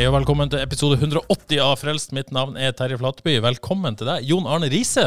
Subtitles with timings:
[0.00, 2.14] Hei og velkommen til episode 180 av Frelst.
[2.16, 3.34] Mitt navn er Terje Flatby.
[3.44, 5.02] Velkommen til deg, Jon Arne Riise.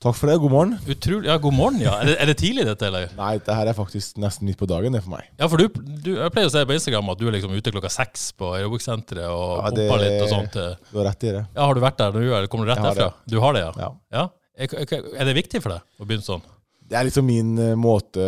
[0.00, 0.38] Takk for det.
[0.40, 0.70] God morgen.
[0.88, 1.98] Utrolig, ja, God morgen, ja.
[2.00, 3.12] Er det, er det tidlig, dette, eller?
[3.18, 5.28] Nei, det her er faktisk nesten midt på dagen det for meg.
[5.36, 7.76] Ja, for du, du, Jeg pleier å se på Instagram at du er liksom ute
[7.76, 10.58] klokka seks på aerobic-senteret og Ja, det- pumper litt og sånt.
[10.88, 11.46] Du har rett i det.
[11.52, 13.12] Ja, Har du vært der nå, eller kommer du rett derfra?
[13.28, 13.72] Du har det, ja?
[13.76, 13.94] Ja.
[14.22, 14.26] ja?
[14.56, 16.48] Er, det viktig for deg å begynne sånn?
[16.88, 18.24] Det er liksom min eh, måte,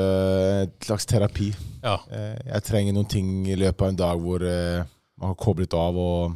[0.68, 1.54] et slags terapi.
[1.80, 2.02] Ja.
[2.12, 4.84] Eh, Jeg trenger noen ting i løpet av en dag hvor eh,
[5.22, 6.34] man har koblet av og,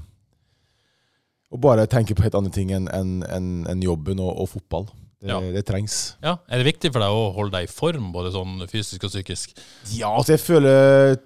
[1.52, 4.86] og bare tenke på helt andre ting enn en, en, en jobben og, og fotball.
[5.16, 5.38] Det, Ja.
[5.40, 6.14] det trengs.
[6.22, 6.36] ja.
[6.52, 9.54] Er det viktig for deg å holde deg i form, både sånn fysisk og psykisk?
[9.96, 11.16] Ja, altså jeg føler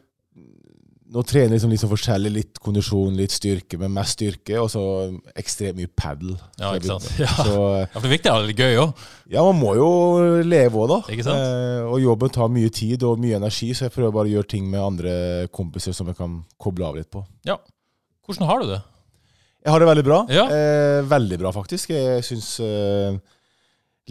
[1.11, 2.31] Nå trener liksom sånn forskjellig.
[2.31, 4.61] Litt kondisjon, litt styrke, men mest styrke.
[4.63, 4.83] Og så
[5.39, 6.37] ekstremt mye padel.
[6.61, 7.09] Ja, ikke sant?
[7.19, 7.31] Ja.
[7.47, 9.03] Så Ja, for det er viktig å ha det gøy òg.
[9.33, 9.89] Ja, man må jo
[10.47, 11.01] leve òg, da.
[11.11, 11.43] Ikke sant?
[11.43, 14.51] Eh, og jobben tar mye tid og mye energi, så jeg prøver bare å gjøre
[14.55, 15.13] ting med andre
[15.55, 17.25] kompiser som jeg kan koble av litt på.
[17.49, 17.59] Ja.
[18.29, 18.81] Hvordan har du det?
[19.61, 20.21] Jeg har det veldig bra.
[20.33, 20.47] Ja.
[20.47, 21.91] Eh, veldig bra, faktisk.
[21.93, 23.19] Jeg syns eh,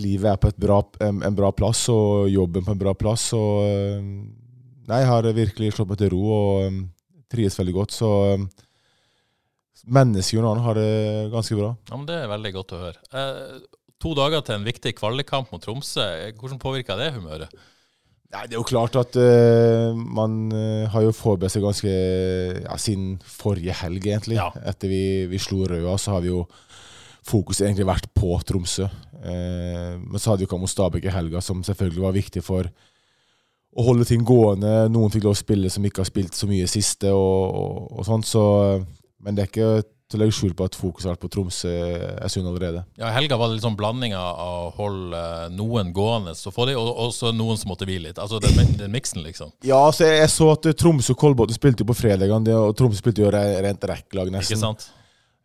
[0.04, 3.30] livet er på bra, en, en bra plass, og jobben på en bra plass.
[3.38, 4.12] Og eh,
[4.90, 6.82] Nei, jeg har virkelig slått meg til ro og um,
[7.30, 7.94] trives veldig godt.
[7.94, 8.10] Så
[8.40, 8.48] um,
[9.90, 10.94] mennesker og har det
[11.34, 11.74] ganske bra.
[11.90, 13.04] Ja, men Det er veldig godt å høre.
[13.14, 13.60] Eh,
[14.02, 16.08] to dager til en viktig kvalikkamp mot Tromsø.
[16.40, 17.54] Hvordan påvirker det humøret?
[18.30, 21.94] Nei, Det er jo klart at uh, man eh, har jo forberedt seg ganske
[22.62, 24.38] ja, siden forrige helg, egentlig.
[24.38, 24.52] Ja.
[24.70, 26.44] Etter vi, vi slo Røa, så har vi jo
[27.30, 28.90] fokuset egentlig vært på Tromsø.
[29.20, 32.70] Uh, men så hadde vi kamp mot Stabæk i helga, som selvfølgelig var viktig for
[33.78, 34.88] å holde ting gående.
[34.90, 38.08] Noen fikk lov å spille som ikke har spilt så mye siste, og, og, og
[38.08, 38.26] sånt.
[38.30, 38.42] Så,
[39.24, 39.72] men det er ikke
[40.10, 41.70] til å legge skjul på at fokuset har vært på Tromsø
[42.18, 42.80] en stund allerede.
[42.98, 46.50] Ja, I helga var det litt sånn blanding av å holde eh, noen gående, så
[46.50, 48.18] få de, og også noen som måtte hvile litt.
[48.18, 49.52] Altså den, den miksen, liksom.
[49.70, 52.74] Ja, så jeg, jeg så at eh, Tromsø og Kolbotn spilte jo på fredagene, og
[52.80, 54.58] Tromsø spilte jo re- rent rekkelag nesten.
[54.58, 54.88] Ikke sant?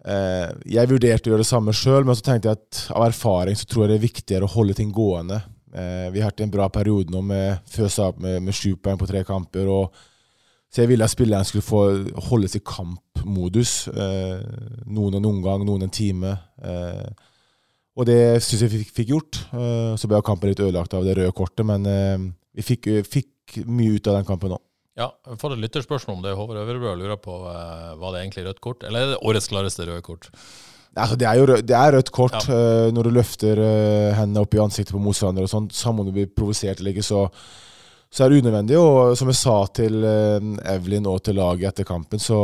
[0.01, 0.49] Eh,
[0.79, 3.69] jeg vurderte å gjøre det samme sjøl, men så tenkte jeg at av erfaring så
[3.69, 5.43] tror jeg det er viktigere å holde ting gående.
[5.75, 9.09] Eh, vi har hatt en bra periode nå med føsa med, med sju poeng på
[9.11, 9.71] tre kamper.
[9.71, 10.05] Og,
[10.71, 11.83] så jeg ville at spillerne skulle få
[12.31, 13.77] holdes i kampmodus.
[13.91, 14.43] Eh,
[14.87, 16.37] noen en omgang, noen en time.
[16.63, 17.31] Eh,
[17.95, 19.41] og det syns jeg vi fikk, fikk gjort.
[19.55, 23.61] Eh, så ble kampen litt ødelagt av det røde kortet, men eh, vi fikk, fikk
[23.67, 24.61] mye ut av den kampen nå.
[24.95, 26.37] Ja, jeg får et lytterspørsmål om det.
[26.39, 29.87] Håvard Øvrebø lurer på uh, var det egentlig rødt kort, eller er det årets klareste
[29.89, 30.29] røde kort?
[30.95, 34.55] Altså, det er jo det er rødt kort eh, når du løfter uh, hendene opp
[34.55, 35.43] i ansiktet på motstander.
[35.43, 37.25] og sånn, Samme om du blir provosert eller ikke, så,
[38.13, 38.79] så er det unødvendig.
[38.79, 40.39] Og som jeg sa til uh,
[40.77, 42.39] Evelyn og til laget etter kampen, så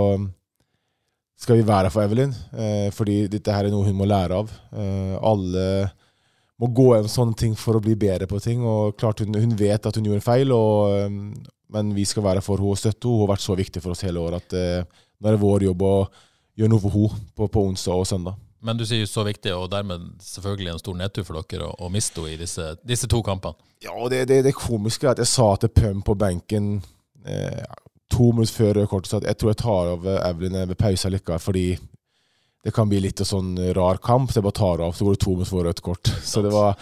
[1.41, 2.35] skal vi være her for Evelyn.
[2.53, 4.51] eh, fordi dette her er noe hun må lære av.
[4.77, 5.65] Eh, alle
[6.61, 8.63] må gå gjennom sånne ting for å bli bedre på ting.
[8.65, 11.09] og klart Hun, hun vet at hun gjorde en feil, og, eh,
[11.73, 13.17] men vi skal være for henne og støtte henne.
[13.17, 14.85] Hun har vært så viktig for oss hele året at eh,
[15.21, 15.95] nå er det vår jobb å
[16.61, 18.39] gjøre noe for henne på, på onsdag og søndag.
[18.61, 22.21] Men du sier så viktig, og dermed selvfølgelig en stor nedtur for dere å, miste
[22.21, 23.57] henne i disse, disse to kampene.
[23.81, 26.75] Ja, og det, det, det komiske er at jeg sa til Pøm på benken
[27.25, 27.63] eh,
[28.13, 31.65] to minutter før kortet at jeg tror jeg tar over Evelyn ved pause likevel, fordi
[32.65, 34.35] det kan bli litt sånn rar kamp.
[34.35, 36.11] Jeg bare tar av, så går det to minutter for rødt kort.
[36.31, 36.77] Så det var,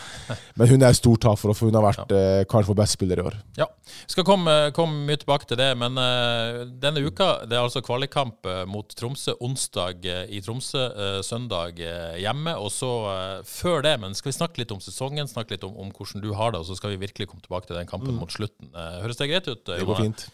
[0.59, 2.81] men hun er et stort tap for oss, for hun har vært eh, kanskje vår
[2.81, 3.37] beste spiller i år.
[3.61, 7.63] Ja, vi skal komme, komme mye tilbake til det, men uh, denne uka det er
[7.63, 12.57] altså kvalikkamp eh, mot Tromsø onsdag eh, i Tromsø, uh, søndag eh, hjemme.
[12.59, 15.77] Og så uh, før det, men skal vi snakke litt om sesongen, snakke litt om,
[15.79, 18.19] om hvordan du har det, og så skal vi virkelig komme tilbake til den kampen
[18.19, 18.73] mot slutten.
[18.75, 19.65] Eh, høres det greit ut?
[19.67, 20.29] Det går fint.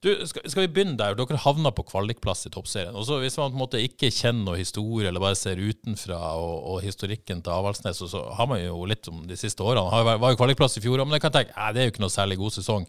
[0.00, 1.12] Du, skal, skal vi begynne der?
[1.18, 2.94] Dere havna på kvalikplass i toppserien.
[2.96, 6.18] Og så Hvis man på en måte ikke kjenner noe historie, eller bare ser utenfra
[6.40, 9.84] og, og historikken til Avaldsnes, så har man jo litt om de siste årene.
[9.92, 12.14] Har, var jo kvalikplass i fjor, men jeg kan tenke det er jo ikke noe
[12.14, 12.86] særlig god sesong.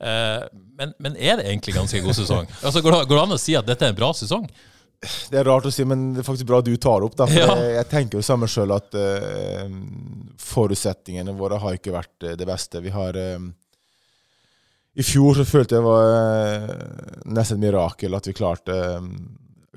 [0.00, 0.44] Eh,
[0.76, 2.52] men, men er det egentlig ganske god sesong?
[2.66, 4.44] Altså, går, det, går det an å si at dette er en bra sesong?
[5.00, 7.16] Det er rart å si, men det er faktisk bra du tar opp.
[7.16, 7.54] Da, for Ja.
[7.56, 9.64] jeg, jeg tenker jo samme sjøl at uh,
[10.44, 12.82] forutsetningene våre har ikke vært eh, det beste.
[12.84, 13.38] Vi har eh,
[14.98, 16.72] I fjor så følte jeg det var eh,
[17.30, 19.06] nesten et mirakel at vi klarte eh,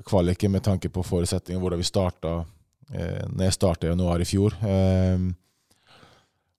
[0.04, 2.34] kvaliken med tanke på forutsetninger, hvordan vi starta.
[2.92, 4.56] eh, når jeg starta i januar i fjor.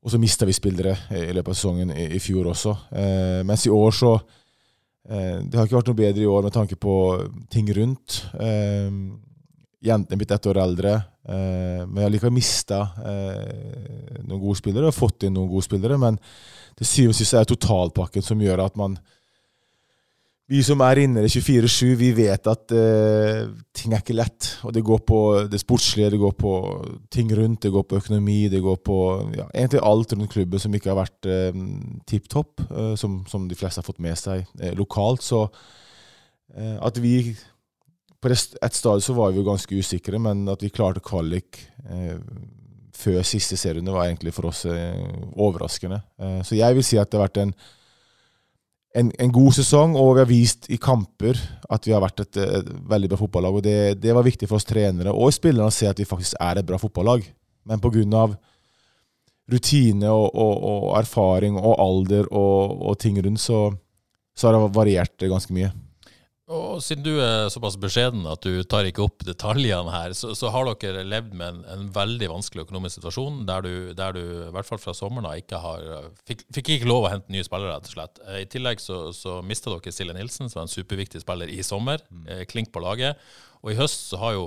[0.05, 2.75] Og så mista vi spillere i løpet av sesongen i, fjor også.
[3.45, 4.19] Mens i år så
[5.05, 6.93] Det har ikke vært noe bedre i år med tanke på
[7.49, 8.19] ting rundt.
[9.85, 10.93] Eh, jentene er blitt ett år eldre,
[11.29, 15.65] eh, men jeg har likevel mista eh, noen gode spillere og fått inn noen gode
[15.65, 15.97] spillere.
[15.97, 16.17] Men
[16.75, 18.97] til syvende og sist er det totalpakken som gjør at man
[20.45, 24.51] vi som er inne i 24-7, vi vet at eh, ting er ikke lett.
[24.61, 26.51] Og det går på det sportslige, det går på
[27.09, 28.97] ting rundt, det går på økonomi, det går på
[29.33, 31.57] ja, egentlig alt rundt klubben som ikke har vært eh,
[32.05, 35.25] tipp topp, uh, som, som, de fleste har fått med seg uh, lokalt.
[35.25, 35.47] Så
[36.55, 37.33] at vi
[38.21, 41.59] På et stadium så var vi jo ganske usikre, men at vi klarte kvalik
[42.95, 45.99] før siste serierunde, var egentlig for oss overraskende.
[46.47, 47.51] så jeg vil si at det har vært en
[48.95, 51.39] en, en, god sesong, og vi har vist i kamper
[51.73, 53.57] at vi har vært et, et veldig bra fotballag.
[53.59, 56.37] og det, det, var viktig for oss trenere og spillerne å se at vi faktisk
[56.41, 57.25] er et bra fotballag.
[57.67, 58.27] Men pga.
[59.51, 63.67] rutine og, og, og, erfaring og alder og, og ting rundt, så,
[64.35, 65.73] så har det variert ganske mye.
[66.45, 70.51] Og Siden du er såpass beskjeden at du tar ikke opp detaljene her, så, så
[70.53, 74.51] har dere levd med en, en, veldig vanskelig økonomisk situasjon, der du, der du i
[74.53, 75.87] hvert fall fra sommeren av ikke har
[76.29, 78.21] fikk, fikk, ikke lov å hente nye spillere, rett og slett.
[78.27, 81.65] Eh, I tillegg så, så mista dere Silje Nilsen, som var en superviktig spiller i
[81.65, 82.05] sommer.
[82.13, 82.27] Mm.
[82.29, 83.25] Eh, klink på laget.
[83.63, 84.45] Og i høst så har jo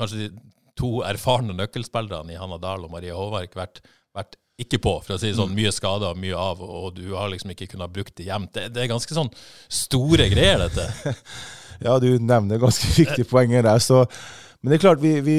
[0.00, 0.30] kanskje de
[0.74, 3.84] to erfarne nøkkelspillerne i Hanna Dahl og Marie Håvard vært,
[4.18, 5.50] vært ikke på, for å si sånn.
[5.52, 5.58] Mm.
[5.58, 8.52] Mye skader, mye av, og du har liksom ikke kunnet brukt det jevnt.
[8.54, 9.32] Det, det, er ganske sånn
[9.72, 11.14] store greier, dette.
[11.86, 13.82] ja, du nevner ganske viktige poenger der.
[13.82, 14.04] så
[14.64, 15.38] men det er klart, vi, vi,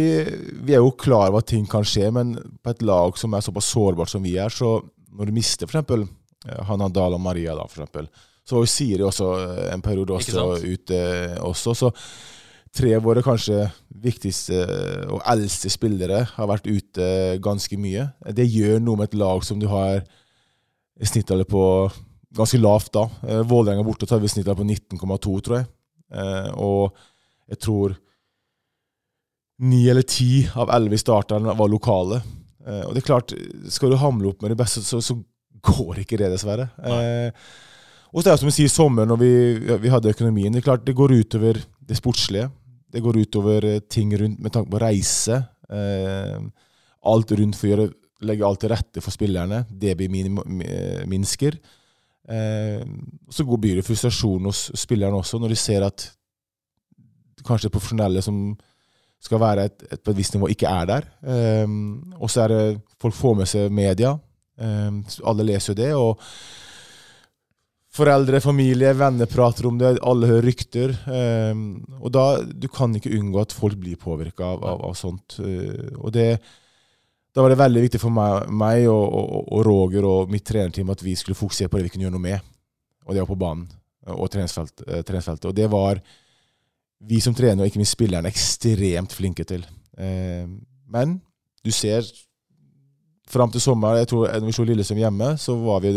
[0.61, 3.41] vi, er jo klar over at ting kan skje, men på et lag som er
[3.41, 4.75] såpass sårbart som vi er, så
[5.17, 6.11] når du mister f.eks.
[6.67, 8.05] Hanna Dahl og Maria, da, for eksempel,
[8.45, 10.99] så var jo Siri også eh, en periode også ute
[11.41, 11.73] også.
[11.73, 11.89] Så
[12.75, 13.69] tre av våre kanskje
[14.05, 14.59] viktigste
[15.13, 17.07] og eldste spillere har vært ute
[17.43, 18.09] ganske mye.
[18.35, 20.03] Det gjør noe med et lag som du har
[21.03, 21.63] snittallet på
[22.35, 23.09] ganske lavt da.
[23.27, 25.67] Eh, Vålerenga borte tar vi snittallet på 19,2, tror jeg.
[26.13, 26.95] Eh, og
[27.49, 27.95] jeg tror
[29.65, 32.21] ni eller ti av elleve i starteren var lokale.
[32.65, 33.35] Eh, og det er klart,
[33.71, 35.17] skal du hamle opp med det beste, så, så
[35.65, 36.67] går ikke det, dessverre.
[36.83, 37.31] Nei.
[38.11, 39.31] og så er det som vi sier, sommeren når vi,
[39.81, 40.53] vi hadde økonomien.
[40.53, 42.51] Det er klart, det går utover det sportslige.
[42.95, 45.41] Det går utover eh, ting rundt med tanke på reise.
[45.69, 46.37] Eh,
[47.05, 47.87] alt rundt for å gjøre,
[48.25, 49.65] legge alt til rette for spillerne.
[49.69, 50.39] Det blir min,
[51.11, 51.57] minsker.
[52.27, 52.85] Eh,
[53.29, 56.07] så blir det frustrasjon hos spillerne også, når de ser at
[57.45, 58.55] kanskje profesjonelle som
[59.21, 61.09] skal være et, et, på et visst nivå, ikke er der.
[61.25, 61.75] Eh,
[62.17, 62.63] og så er det
[63.01, 64.15] folk får med seg media.
[64.57, 65.91] Eh, alle leser jo det.
[65.99, 66.21] og
[67.95, 70.91] Foreldre, familie, venner prater om det, alle hører rykter.
[71.07, 71.61] Eh,
[72.01, 75.37] og da, Du kan ikke unngå at folk blir påvirka av, av, av, sånt.
[75.39, 76.41] Eh, og det,
[77.35, 80.91] Da var det veldig viktig for meg, meg og, og, og, Roger og mitt trenerteam
[80.91, 82.51] at vi skulle fokusere på det vi kunne gjøre noe med.
[83.05, 83.65] Og det var på banen
[84.11, 85.49] og treningsfelt, eh, treningsfeltet.
[85.49, 85.99] Og det var
[87.05, 89.65] vi som trener, og ikke minst spillerne, ekstremt flinke til.
[89.95, 90.47] Uh,
[90.91, 91.19] men
[91.63, 92.07] du ser
[93.29, 95.91] fram til sommer, jeg tror når vi slo Lillesund hjemme, så var vi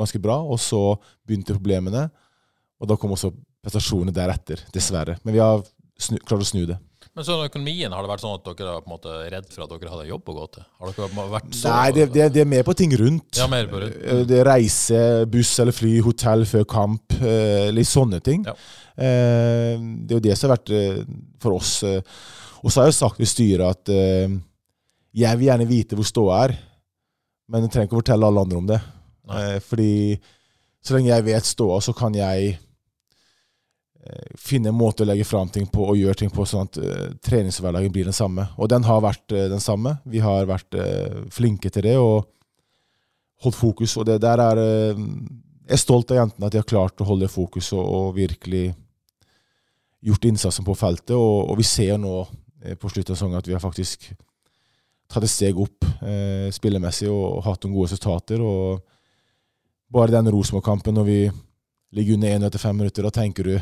[0.00, 0.82] ganske bra, og så
[1.26, 2.08] begynte problemene.
[2.80, 5.18] Og da kom også prestasjonene deretter, dessverre.
[5.24, 5.64] Men vi har
[6.24, 6.78] klart å snu det.
[7.10, 9.64] Men sånn økonomien, har det vært sånn at dere er på en måte redd for
[9.64, 10.66] at dere hadde jobb å gå til?
[10.78, 13.40] Har dere vært så Nei, det, det, det, er mer på ting rundt.
[13.40, 13.96] Ja, mer på rundt.
[13.98, 15.00] Eh, det reise,
[15.32, 17.16] buss eller fly, hotell før kamp.
[17.18, 18.46] Eh, litt sånne ting.
[18.46, 18.54] Ja.
[18.94, 19.74] Eh,
[20.06, 20.72] det er jo det som har vært
[21.42, 21.74] for oss.
[22.62, 26.40] Og så har jeg jo sagt i styret at jeg vil gjerne vite hvor ståa
[26.46, 26.56] er,
[27.50, 28.80] men jeg trenger ikke å fortelle alle andre om det.
[29.30, 30.18] Eh, fordi
[30.80, 35.50] så lenge jeg vet ståa, så kan jeg eh, finne en måte å legge fram
[35.52, 38.48] ting på og gjøre ting på, sånn at eh, treningshverdagen blir den samme.
[38.56, 39.98] Og den har vært eh, den samme.
[40.08, 42.30] Vi har vært uh, flinke til det og
[43.44, 43.98] holdt fokus.
[44.00, 47.28] Og det der er Jeg er stolt av jentene at de har klart å holde
[47.28, 48.72] fokus og, og virkelig
[50.02, 51.14] gjort innsatsen på feltet.
[51.14, 52.16] Og, og vi ser jo nå
[52.80, 54.10] på slutten av sesongen at vi har faktisk
[55.10, 55.86] tatt et steg opp
[56.52, 58.42] spillemessig og, og hatt noen gode resultater.
[58.42, 58.82] og
[59.92, 61.20] bare den Rosenborg-kampen når vi
[61.96, 63.54] ligger under 1 etter fem minutter, da tenker du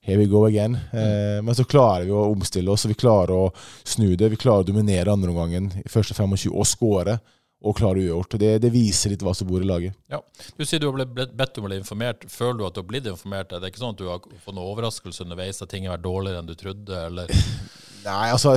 [0.00, 0.74] Here we go again.
[0.92, 3.50] Eh, men så klarer vi å omstille oss, og vi klarer å
[3.84, 4.30] snu det.
[4.32, 7.18] Vi klarer å dominere andreomgangen i første 25 og skåre.
[7.60, 8.38] Og klare uavgjort.
[8.40, 9.92] Det, det viser litt hva som bor i laget.
[10.08, 10.22] Ja.
[10.56, 12.24] Du sier du har blitt bedt om å bli informert.
[12.32, 13.52] Føler du at du har blitt informert?
[13.52, 16.06] Det er ikke sånn at du har fått noen overraskelse underveis, at ting har vært
[16.06, 17.02] dårligere enn du trodde?
[17.10, 17.28] eller?
[18.06, 18.56] Nei, altså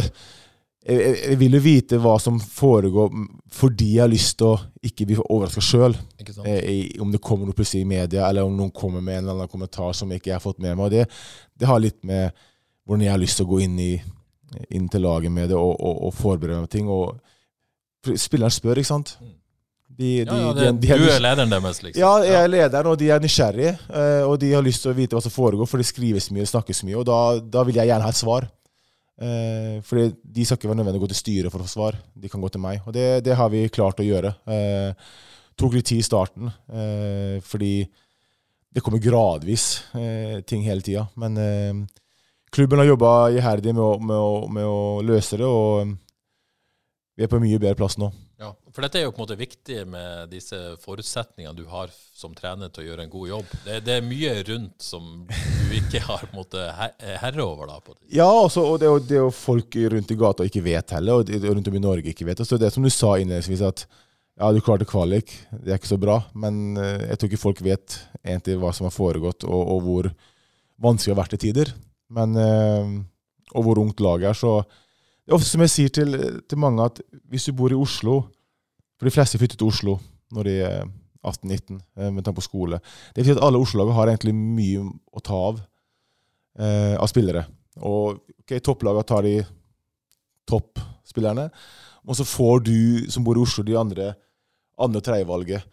[0.86, 3.12] jeg, jeg, vil jo vite hva som foregår
[3.54, 5.96] fordi jeg har lyst til å ikke bli overraska sjøl.
[6.46, 9.38] Eh, om det kommer noe plutselig i media, eller om noen kommer med en eller
[9.44, 10.92] annen kommentar som ikke jeg har fått med meg.
[10.92, 11.06] Det,
[11.60, 12.34] det har litt med
[12.84, 13.94] hvordan jeg har lyst til å gå inn i
[14.70, 16.90] inn til laget med det og, og, og forberede meg på ting.
[16.94, 19.16] Og spilleren spør, ikke sant?
[19.94, 22.02] De, Ja, ja, det, de- de du er lederen deres, liksom.
[22.02, 23.74] Ja, jeg er lederen, og de er nysgjerrige.
[23.94, 26.46] eh, Og de har lyst til å vite hva som foregår, for det skrives mye
[26.46, 26.98] og snakkes mye.
[27.02, 28.48] Og da, da vil jeg gjerne ha et svar.
[29.22, 31.98] Eh, fordi de skal ikke være nødvendig å gå til styret for å få svar.
[32.17, 32.82] De kan gå til meg.
[32.88, 34.34] Og det, det har vi klart å gjøre.
[34.50, 35.12] Eh,
[35.60, 37.75] tok litt tid i starten, eh, fordi
[38.74, 41.05] det kommer gradvis eh, ting hele tida.
[41.20, 41.84] Men eh,
[42.53, 45.93] klubben har jobba iherdig med å, med, å, med å løse det, og eh,
[47.13, 48.10] vi er på en mye bedre plass nå.
[48.44, 52.34] Ja, for dette er jo på en måte viktig med disse forutsetningene du har som
[52.36, 53.54] trener til å gjøre en god jobb.
[53.64, 56.66] Det, det er mye rundt som du ikke har på en måte
[57.22, 57.72] herre over.
[57.72, 57.96] da.
[58.12, 61.40] Ja, også, og det er, jo, folk rundt i gata ikke vet heller, og det-
[61.48, 62.44] rundt om i Norge ikke vet.
[62.44, 63.86] Og så det er som du sa innledningsvis, at
[64.40, 65.32] ja, du klarte kvalik,
[65.64, 68.88] det er ikke så bra, men eh, jeg tror ikke folk vet egentlig hva som
[68.90, 70.12] har foregått, og, og hvor
[70.84, 71.74] vanskelig det har vært til tider.
[72.14, 72.96] Men, eh,
[73.54, 74.38] og hvor ungt laget er.
[74.38, 74.56] Så
[75.24, 76.18] det er ofte som jeg sier til,
[76.50, 78.24] til mange, at hvis du bor i Oslo
[79.03, 79.98] For de fleste flytter til Oslo
[80.31, 80.83] når de er
[81.27, 82.77] 18-19 eh, med tanke på skole.
[83.12, 87.41] Det betyr at alle Oslo-lagene har egentlig mye å ta av eh, av spillere.
[87.83, 89.33] Og okay, topplagene tar de
[90.48, 91.50] toppspillerne,
[92.07, 92.77] og så får du
[93.12, 94.13] som bor i Oslo, de andre
[94.79, 95.67] andre- og tredjevalget.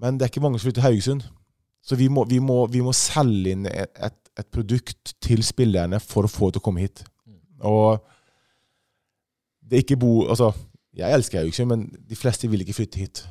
[0.00, 1.28] Men det er ikke mange som flytter til Haugesund.
[1.84, 6.00] Så vi må, vi må, vi må selge inn et, et, et produkt til spillerne
[6.00, 7.04] for å få dem til å komme hit.
[7.60, 8.00] Og
[9.68, 10.14] det er ikke bo...
[10.32, 10.54] Altså,
[11.00, 13.24] jeg elsker Haugesund, men de fleste vil ikke flytte hit.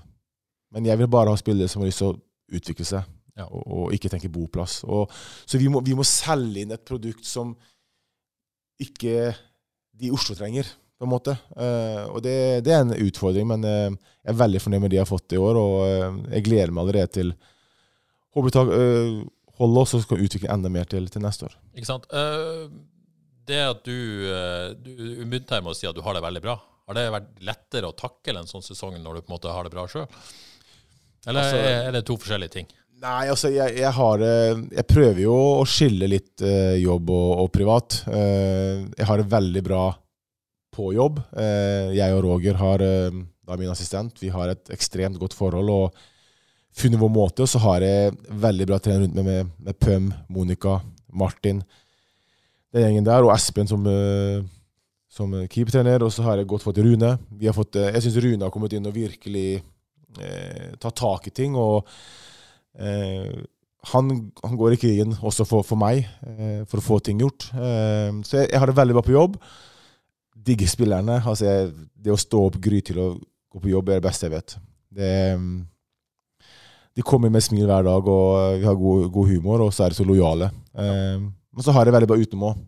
[0.73, 2.19] Men jeg vil bare ha spillere som har lyst til å
[2.59, 3.45] utvikle seg, Ja.
[3.47, 4.81] og, og ikke tenke boplass.
[4.83, 5.11] Og,
[5.47, 7.53] så vi må, vi må selge inn et produkt som
[8.79, 9.31] ikke
[9.99, 10.67] de i Oslo trenger,
[10.99, 11.31] på en måte.
[11.55, 12.35] Uh, og det,
[12.65, 13.87] det er en utfordring, men uh,
[14.19, 16.73] jeg er veldig fornøyd med de jeg har fått i år, og uh, jeg gleder
[16.75, 17.33] meg allerede til
[18.29, 18.67] Håper vi tar,
[19.57, 21.55] holder oss og skal utvikle enda mer til, til neste år.
[21.73, 22.03] Ikke sant?
[23.49, 23.95] Det at du,
[24.29, 24.91] eh, du
[25.25, 26.53] begynte med å si at du har det veldig bra,
[26.89, 29.67] har det vært lettere å takle en sånn sesong når du på en måte har
[29.67, 30.07] det bra sjøl?
[31.27, 32.69] Eller Altså- er det to forskjellige ting?
[32.99, 37.29] Nei, altså, jeg, jeg har eh, Jeg prøver jo å skille litt eh, jobb og,
[37.45, 38.01] og privat.
[38.11, 39.83] Eh, jeg har det veldig bra
[40.75, 41.21] på jobb.
[41.31, 42.83] Eh, jeg og Roger har
[43.49, 44.19] da er min assistent.
[44.21, 45.95] Vi har et ekstremt godt forhold og
[46.75, 47.45] funnet vår måte.
[47.45, 50.79] Og så har jeg veldig bra trener rundt meg med, med Pøm, Monica,
[51.09, 51.63] Martin.
[52.75, 54.43] Den gjengen der, og Espen som, eh,
[55.09, 56.05] som keepertrener.
[56.05, 57.15] Og så har jeg godt fått Rune.
[57.43, 59.61] Har fått, eh, jeg syns Rune har kommet inn og virkelig
[60.21, 61.57] eh, tatt tak i ting.
[61.59, 61.87] og
[62.79, 63.39] Eh,
[63.93, 64.11] han,
[64.43, 67.49] han går i krigen også for, for meg, eh, for å få ting gjort.
[67.55, 69.39] Eh, så jeg, jeg har det veldig bra på jobb.
[70.49, 71.19] Digger spillerne.
[71.23, 74.35] Altså jeg, det å stå opp grytidlig og gå på jobb er det beste jeg
[74.35, 74.55] vet.
[74.99, 75.59] Det, mm,
[76.97, 79.93] de kommer med smil hver dag, og vi har god, god humor, og så er
[79.93, 80.51] de så lojale.
[80.75, 82.65] Eh, men så har jeg veldig bra utenom òg.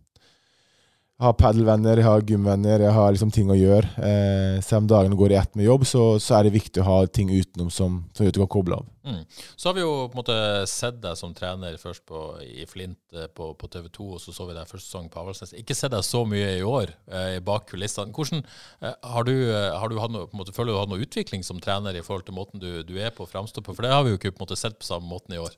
[1.22, 3.92] Jeg har padelvenner, jeg har gymvenner, jeg har liksom ting å gjøre.
[4.01, 6.86] Eh, selv om dagene går i ett med jobb, så, så er det viktig å
[6.88, 8.88] ha ting utenom som, som gjør at du kan koble av.
[9.06, 9.20] Mm.
[9.30, 10.38] Så har vi jo på en måte
[10.72, 14.34] sett deg som trener først på, i Flint eh, på, på TV 2, og så
[14.34, 15.54] så vi deg første sesong på Avaldsnes.
[15.62, 18.10] Ikke sett deg så mye i år eh, bak kulissene.
[18.18, 20.88] Hvordan eh, har du, eh, har du hatt noe, på en måte, føler du har
[20.88, 23.62] hatt noe utvikling som trener i forhold til måten du, du er på og framstår
[23.70, 23.78] på?
[23.78, 25.54] For det har vi jo ikke på en måte sett på samme måten i år.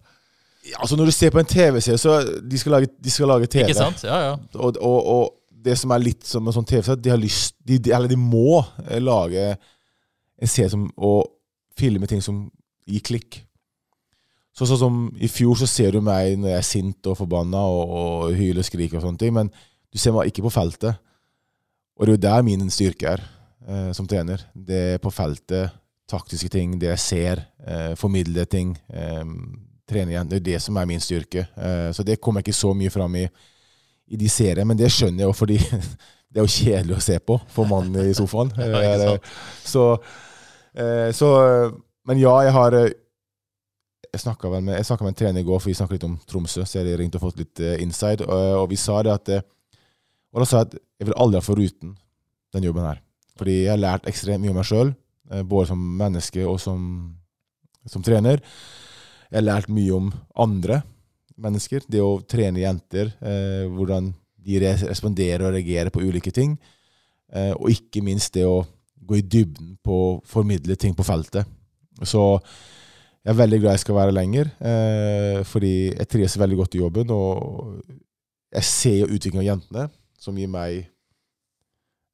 [0.63, 2.20] Ja, altså Når du ser på en TV-serie, så
[2.51, 3.67] de skal lage, de skal lage TV.
[3.67, 4.03] Ikke sant?
[4.03, 4.36] Ja, ja.
[4.55, 7.79] Og, og, og det som er litt som en sånn TV-serie, de har lyst de,
[7.79, 11.25] de, Eller de må eh, lage en serie som Og
[11.77, 12.46] filme ting som
[12.86, 13.39] gir klikk.
[14.53, 17.63] Så, sånn som I fjor så ser du meg når jeg er sint og forbanna
[17.65, 19.50] og, og hyler og skriker, og sånne ting, men
[19.89, 21.00] du ser meg ikke på feltet.
[21.98, 24.43] Og det er jo der min styrke er eh, som trener.
[24.53, 25.74] Det er på feltet.
[26.10, 27.41] Taktiske ting, det jeg ser.
[27.65, 28.75] Eh, formidle ting.
[28.93, 29.24] Eh,
[29.89, 30.29] trene igjen.
[30.29, 31.48] Det er det som er min styrke.
[31.55, 33.25] Eh, så det kommer jeg ikke så mye fram i,
[34.13, 35.58] i de seriene, men det skjønner jeg jo fordi
[36.34, 38.51] det er jo kjedelig å se på for mannen i sofaen.
[38.74, 39.15] Ja,
[39.65, 39.88] så,
[40.74, 41.29] eh, så
[42.05, 42.91] Men ja, jeg har eh,
[44.13, 46.65] Jeg snakka med, med en trener i går, for vi snakket litt om Tromsø.
[46.65, 49.46] Så jeg ringte og fått litt eh, inside, og, og vi sa det at eh,
[50.34, 51.96] Og da sa jeg at jeg vil aldri ha foruten
[52.53, 53.01] den jobben her.
[53.38, 54.93] Fordi jeg har lært ekstremt mye om meg sjøl,
[55.50, 56.84] både som menneske og som,
[57.89, 58.43] som trener.
[59.32, 60.84] Jeg har lært mye om andre
[61.41, 61.85] mennesker.
[61.89, 64.11] Det å trene jenter, eh, hvordan
[64.43, 66.57] de responderer og reagerer på ulike ting.
[67.33, 68.63] Eh, og ikke minst det å
[69.03, 71.47] gå i dybden på å formidle ting på feltet.
[72.03, 72.21] Så
[73.23, 76.81] jeg er veldig glad jeg skal være lenger, eh, fordi jeg trives veldig godt i
[76.81, 77.11] jobben.
[77.11, 77.83] Og
[78.53, 79.85] jeg ser jo utviklingen av jentene,
[80.19, 80.89] som gir meg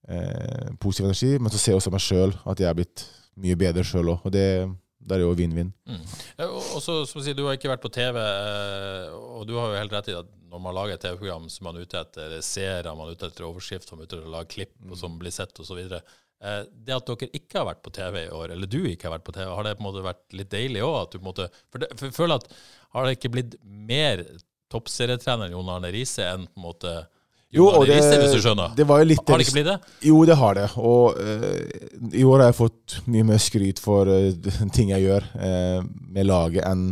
[0.08, 1.38] eh, positiv energi.
[1.40, 3.06] Men så ser jeg også meg sjøl, at jeg er blitt
[3.40, 4.28] mye bedre sjøl òg.
[4.28, 4.48] Og det,
[5.00, 5.72] det er jo vinn-vinn.
[5.88, 6.02] Mm.
[6.50, 9.72] Og så, som du si, du har ikke vært på TV, eh, og du har
[9.72, 12.34] jo helt rett i at når man lager et TV-program som man er ute etter
[12.46, 14.98] seere, man er ute etter overskrift, man er ute etter å lage klipp mm.
[15.00, 15.80] som blir sett osv.
[15.80, 19.16] Eh, det at dere ikke har vært på TV i år, eller du ikke har
[19.18, 21.18] vært på TV, har det på en måte vært litt deilig òg?
[21.20, 22.52] For, det, for jeg føler at
[22.98, 24.26] har det ikke blitt mer
[24.74, 26.94] toppserietrener Jon Arne Riise enn på en måte
[27.50, 28.76] jo, og det, hvis du skjønner?
[28.78, 29.78] Det var jo litt har det ikke blitt det?
[30.06, 30.68] Jo, det har det.
[30.78, 35.26] Og uh, i år har jeg fått mye mer skryt for uh, ting jeg gjør
[35.34, 35.80] uh,
[36.14, 36.92] med laget enn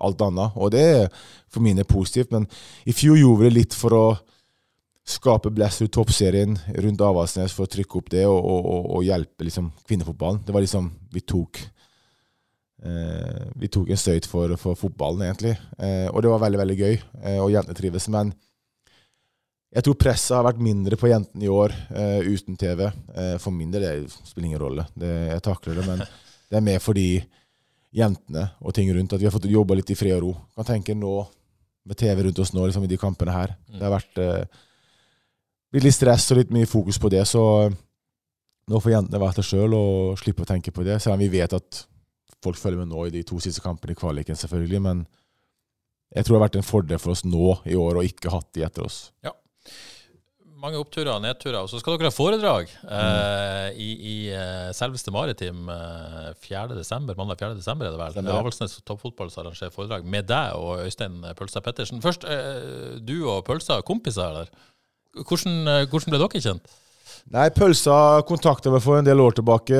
[0.00, 0.56] alt annet.
[0.56, 1.20] Og det er
[1.52, 2.32] for mine positivt.
[2.32, 2.48] Men
[2.88, 4.06] i fjor gjorde vi det litt for å
[5.10, 9.44] skape blest ut toppserien rundt Avaldsnes for å trykke opp det og, og, og, hjelpe
[9.44, 10.44] liksom, kvinnefotballen.
[10.46, 11.60] Det var liksom Vi tok
[13.60, 15.50] vi tok en støyt for, for fotballen, egentlig.
[16.14, 16.94] Og det var veldig veldig gøy,
[17.42, 18.06] og jentene trives.
[18.08, 18.30] Men
[19.70, 21.74] jeg tror presset har vært mindre på jentene i år
[22.26, 22.88] uten TV.
[23.38, 24.86] for min del det spiller ingen rolle.
[24.94, 26.02] Det, jeg takler det, men
[26.50, 27.22] det er mer fordi
[27.94, 30.32] jentene og ting rundt at vi har fått jobba litt i fred og ro.
[30.58, 31.14] Kan tenke nå
[31.86, 33.54] med TV rundt oss nå, liksom i de kampene her.
[33.68, 33.78] Mm.
[33.78, 34.20] Det har vært
[35.70, 39.48] blitt litt stress og litt mye fokus på det, så nå får jentene være seg
[39.52, 40.98] sjøl og slippe å tenke på det.
[41.02, 41.84] Selv om vi vet at
[42.42, 44.82] folk følger med nå i de to siste kampene i kvaliken, selvfølgelig.
[44.82, 45.04] Men
[46.14, 48.50] jeg tror det har vært en fordel for oss nå i år å ikke hatt
[48.56, 49.00] de etter oss.
[49.26, 49.34] Ja.
[50.60, 51.58] Mange oppturer og nedturer.
[51.62, 56.66] Og så skal dere ha foredrag eh, i, i uh, selveste Maritim uh, 4.
[56.76, 57.56] Desember, mandag 4.
[57.56, 58.12] desember er det vel.
[58.16, 58.36] Stemmer.
[58.42, 62.04] Avaldsnes toppfotball som arrangerer foredrag med deg og Øystein Pølsa Pettersen.
[62.04, 64.52] Først, uh, du og Pølsa, kompiser eller?
[65.16, 66.78] Hvordan, uh, hvordan ble dere kjent?
[67.30, 69.78] Nei, Pølsa kontakta meg for en del år tilbake.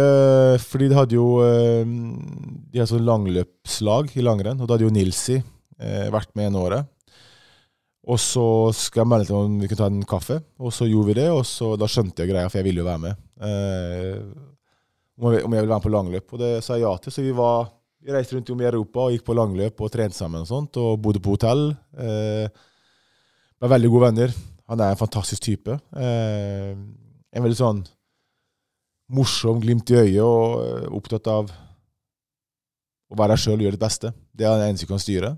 [0.70, 4.60] Fordi de hadde jo eh, De har sånn langløpslag i langrenn.
[4.60, 6.90] Og da hadde jo Nilsi eh, vært med en året.
[8.08, 10.38] Og så skal jeg melde til om vi kunne ta en kaffe.
[10.62, 12.88] Og så gjorde vi det, og så, da skjønte jeg greia, for jeg ville jo
[12.88, 13.20] være med.
[13.44, 14.22] Eh,
[15.20, 16.32] om jeg ville være med på langløp.
[16.32, 17.12] Og det sa jeg ja til.
[17.12, 17.68] Så vi, var,
[18.00, 20.80] vi reiste rundt om i Europa og gikk på langløp og trente sammen og sånt.
[20.80, 21.68] Og bodde på hotell.
[22.00, 22.48] Eh,
[23.60, 24.36] var veldig gode venner.
[24.72, 25.76] Han er en fantastisk type.
[25.98, 27.84] Eh, en veldig sånn
[29.10, 31.50] morsom, glimt i øyet og eh, opptatt av
[33.10, 34.12] å være deg sjøl og gjøre ditt beste.
[34.30, 35.32] Det er det eneste vi kan styre.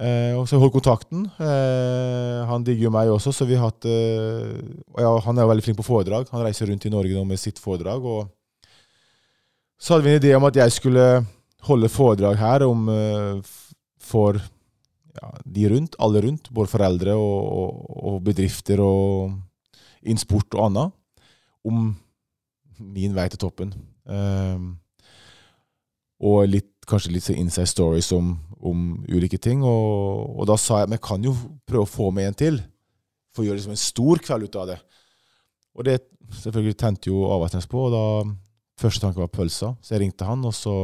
[0.00, 1.26] Eh, og så holdt kontakten.
[1.44, 4.54] Eh, han digger jo meg også, så vi har hatt eh,
[4.96, 6.30] ja, Han er jo veldig flink på foredrag.
[6.32, 8.04] Han reiser rundt i Norge nå med sitt foredrag.
[8.04, 8.30] og
[9.76, 11.04] Så hadde vi en idé om at jeg skulle
[11.68, 13.52] holde foredrag her om, eh,
[14.00, 16.48] for ja, de rundt, alle rundt.
[16.48, 19.36] Både foreldre og, og, og bedrifter og
[20.00, 20.96] innen sport og annet,
[21.66, 21.90] om
[22.80, 23.74] min vei til toppen.
[24.08, 24.78] Um,
[26.24, 29.64] og litt, kanskje litt inside stories om, om ulike ting.
[29.66, 31.34] Og, og, da sa jeg vi kan jo
[31.68, 32.60] prøve å få med en til,
[33.34, 34.78] for å gjøre liksom en stor kveld ut av det.
[35.78, 35.98] Og det
[36.40, 38.04] selvfølgelig tente jo Avatnes på, og da
[38.80, 39.74] første tanke var pølsa.
[39.82, 40.74] Så jeg ringte han, og så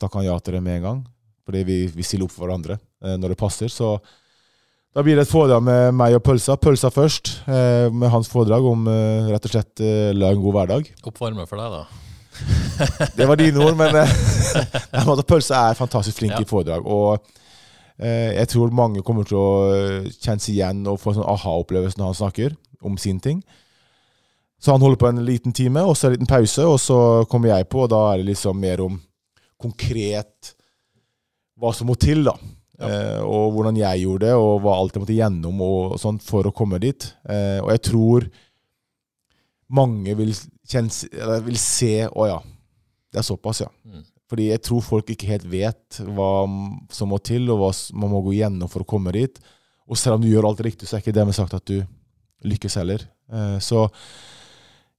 [0.00, 1.04] takka han ja til det med en gang.
[1.48, 3.72] Fordi vi, vi stiller opp for hverandre eh, når det passer.
[3.72, 3.96] Så
[4.96, 6.56] da blir det et foredrag med meg og pølsa.
[6.60, 10.56] Pølsa først, eh, med hans foredrag om eh, rett og slett eh, la en god
[10.56, 10.92] hverdag.
[11.06, 12.07] Oppvarme for deg, da?
[13.16, 13.96] Det var dine ord, men
[15.00, 16.42] Amanda Pølse er fantastisk flink ja.
[16.44, 16.86] i foredrag.
[16.86, 17.18] Og
[17.98, 21.32] eh, jeg tror mange kommer til å eh, kjenne seg igjen og få en sånn
[21.34, 23.42] aha-opplevelse når han snakker om sin ting.
[24.58, 27.52] Så han holder på en liten time, og så en liten pause, og så kommer
[27.52, 28.96] jeg på, og da er det liksom mer om
[29.58, 30.54] konkret
[31.58, 32.34] hva som må til, da.
[32.78, 36.22] Eh, og hvordan jeg gjorde det, og hva alt jeg måtte gjennom og, og sånt
[36.26, 37.08] for å komme dit.
[37.26, 38.28] Eh, og jeg tror
[39.74, 40.30] mange vil,
[40.68, 42.38] kjenne, vil se Å ja,
[43.12, 43.70] det er såpass, ja.
[43.88, 44.04] Mm.
[44.28, 46.32] Fordi jeg tror folk ikke helt vet hva
[46.92, 49.38] som må til, og hva man må gå gjennom for å komme dit.
[49.88, 51.80] Og selv om du gjør alt riktig, så er ikke det med sagt at du
[52.44, 53.06] lykkes heller.
[53.32, 53.86] Eh, så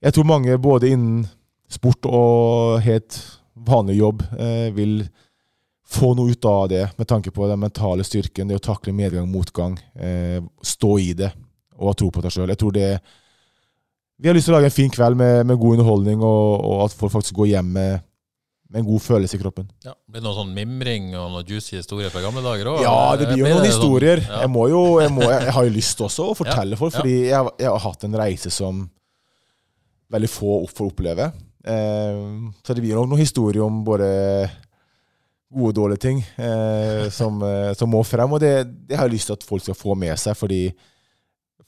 [0.02, 1.28] jeg tror mange, både innen
[1.70, 3.20] sport og helt
[3.54, 5.04] vanlig jobb, eh, vil
[5.90, 9.26] få noe ut av det med tanke på den mentale styrken, det å takle medgang
[9.26, 11.32] og motgang, eh, stå i det
[11.78, 12.50] og ha tro på deg sjøl.
[12.50, 12.90] Jeg tror det
[14.20, 16.86] Vi har lyst til å lage en fin kveld med, med god underholdning, og, og,
[16.86, 18.02] at folk faktisk går hjem med,
[18.68, 19.70] med en god følelse i kroppen.
[19.86, 22.82] Ja, Blir det noe sånn mimring og noen juicy historier fra gamle dager òg?
[22.84, 24.20] Ja, det blir jo noen historier.
[24.26, 24.42] Sånn, ja.
[24.44, 27.16] jeg, må jo, jeg, må, jeg, har jo lyst også å fortelle ja, folk, fordi
[27.30, 28.84] jeg, jeg, har hatt en reise som
[30.12, 31.32] veldig få får oppleve.
[31.64, 32.20] Eh,
[32.60, 34.10] så det blir nok noen historier om både
[35.50, 38.36] gode og dårlige ting eh, som, eh, som, må frem.
[38.36, 38.54] Og det,
[38.90, 40.66] det, har jeg lyst til at folk skal få med seg, fordi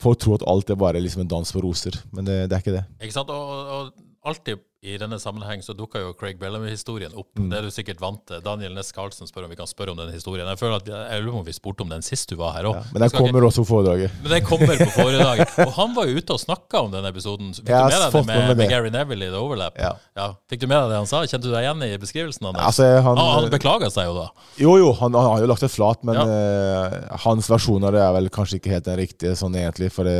[0.02, 1.96] folk tror at alt er bare liksom en dans på roser.
[2.14, 2.84] Men det, det er ikke det.
[3.02, 3.30] Ikke sant?
[3.30, 7.28] Og, og, alltid i denne sammenheng så dukker jo Craig Bellamy-historien opp.
[7.38, 8.40] Det er du sikkert vant til.
[8.42, 10.48] Daniel Næss Karlsen spør om vi kan spørre om den historien.
[10.50, 12.66] Jeg føler at jeg lurer på om vi spurte om den sist du var her
[12.66, 12.88] òg.
[12.90, 14.16] Men den kommer også på foredraget.
[14.24, 15.54] Men den kommer på foredraget.
[15.62, 17.52] Og han var jo ute og snakka om den episoden.
[17.60, 18.72] Fikk Jeg du med deg det med, med med.
[18.74, 19.78] Gary Neville i The Overlap?
[19.78, 20.26] Ja.
[20.50, 21.20] Fikk du med deg det han sa?
[21.30, 22.58] Kjente du deg igjen i beskrivelsen hans?
[22.72, 24.26] Altså, han, ah, han beklaga seg jo da.
[24.58, 26.26] Jo, jo, han, han har jo lagt det flat, men Ja.
[26.26, 29.92] uh, hans versjon av det er vel kanskje ikke helt den riktige sånn egentlig.
[29.94, 30.18] For det,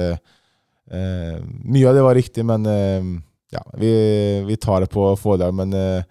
[0.95, 3.11] uh, mye av det var riktig, men eh,
[3.53, 3.93] ja, vi,
[4.49, 5.55] vi tar det på foredrag.
[5.57, 6.05] Men eh,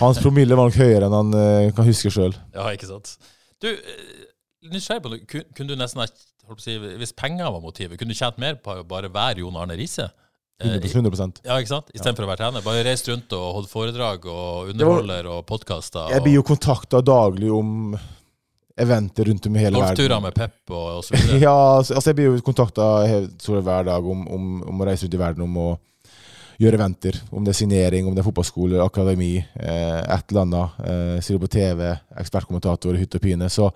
[0.00, 2.36] hans promille var nok høyere enn han eh, kan huske sjøl.
[2.56, 3.14] Ja, ikke sant.
[3.62, 4.26] Du, eh,
[4.70, 5.44] nysgjerrig på noe.
[5.56, 6.04] Kunne du nesten
[6.60, 9.78] si, Hvis penger var motivet, kunne du tjent mer på å bare være Jon Arne
[9.80, 10.10] Riise?
[10.60, 11.92] Eh, 100, 100 Ja, ikke sant?
[11.96, 12.64] Istedenfor å være trener.
[12.64, 16.12] Bare reist rundt og holdt foredrag og underholder og podkaster.
[16.12, 17.94] Jeg blir jo kontakta daglig om
[18.80, 19.96] eventer rundt om i hele verden.
[19.96, 21.40] Golfturer med Pep og, og så videre.
[21.46, 25.16] Ja, altså altså, jeg blir jo kontakta hver dag om, om, om å reise ut
[25.16, 25.70] i verden, om å
[26.60, 27.16] gjøre eventer.
[27.32, 30.80] Om det er signering, om det er fotballskole, akademi, eh, et eller annet.
[30.84, 31.86] Eh, Sitter på TV,
[32.20, 33.48] ekspertkommentator, hytt og pine.
[33.52, 33.70] Så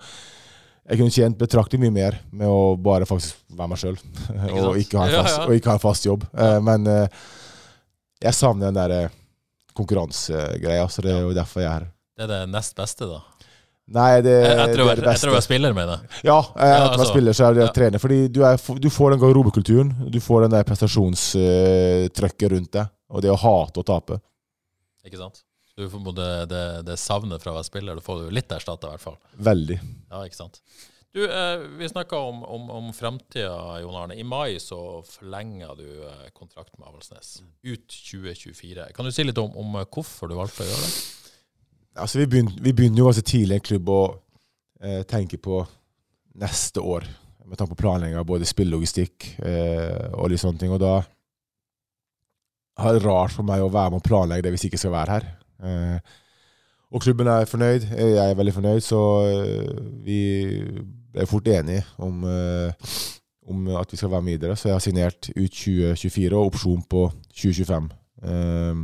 [0.85, 3.97] jeg kunne tjent betraktelig mye mer med å bare faktisk være meg sjøl.
[4.53, 5.59] og, ikke ha en fast- ja.
[5.71, 6.27] ha en fast jobb.
[6.37, 7.25] Eh, men eh,
[8.25, 9.21] jeg savner den der eh,
[9.75, 11.87] konkurransegreia, så det er jo derfor jeg er her.
[12.15, 13.23] Det er det nest beste, da.
[13.85, 15.45] Nei, det, Etter å det er være, det etter å være beste.
[15.45, 16.21] spiller, mener jeg.
[16.25, 17.73] Ja, eh, etter å være altså, spiller så er det ja.
[17.75, 18.01] trener.
[18.01, 19.91] Fordi du, er, du får den garderobekulturen.
[20.09, 22.89] Du får den der prestasjonstrøkket rundt deg.
[23.13, 24.17] Og det å hate å tape.
[25.05, 25.43] Ikke sant?
[25.77, 28.87] Du får både det, det savnet fra å være spiller, du får det litt erstatta,
[28.87, 29.17] i hvert fall.
[29.43, 29.75] Veldig.
[30.07, 30.61] Ja, ikke sant.
[31.15, 34.15] Du, eh, vi snakka om, om, om framtida, Jon Arne.
[34.19, 38.89] I mai så forlenga du eh, kontrakt med Avaldsnes ut 2024.
[38.95, 40.95] Kan du si litt om, om eh, hvorfor du valgte å gjøre det?
[41.95, 44.01] Altså, vi, begynner, vi begynner jo ganske tidlig i en klubb å
[44.83, 45.61] eh, tenke på
[46.41, 47.07] neste år.
[47.45, 50.73] Med tanke på planlegging av både spillelogistikk eh, og litt sånne ting.
[50.75, 50.97] Og da
[52.83, 54.95] er det rart for meg å være med og planlegge det hvis jeg ikke skal
[54.97, 55.27] være her.
[55.63, 56.13] Eh,
[56.95, 57.87] og klubben er fornøyd.
[57.95, 60.19] Jeg er veldig fornøyd, så eh, vi
[61.15, 62.95] er fort enige om, eh,
[63.47, 64.55] om at vi skal være med videre.
[64.55, 67.89] Så jeg har signert ut 2024 og opsjon på 2025.
[68.23, 68.83] Eh,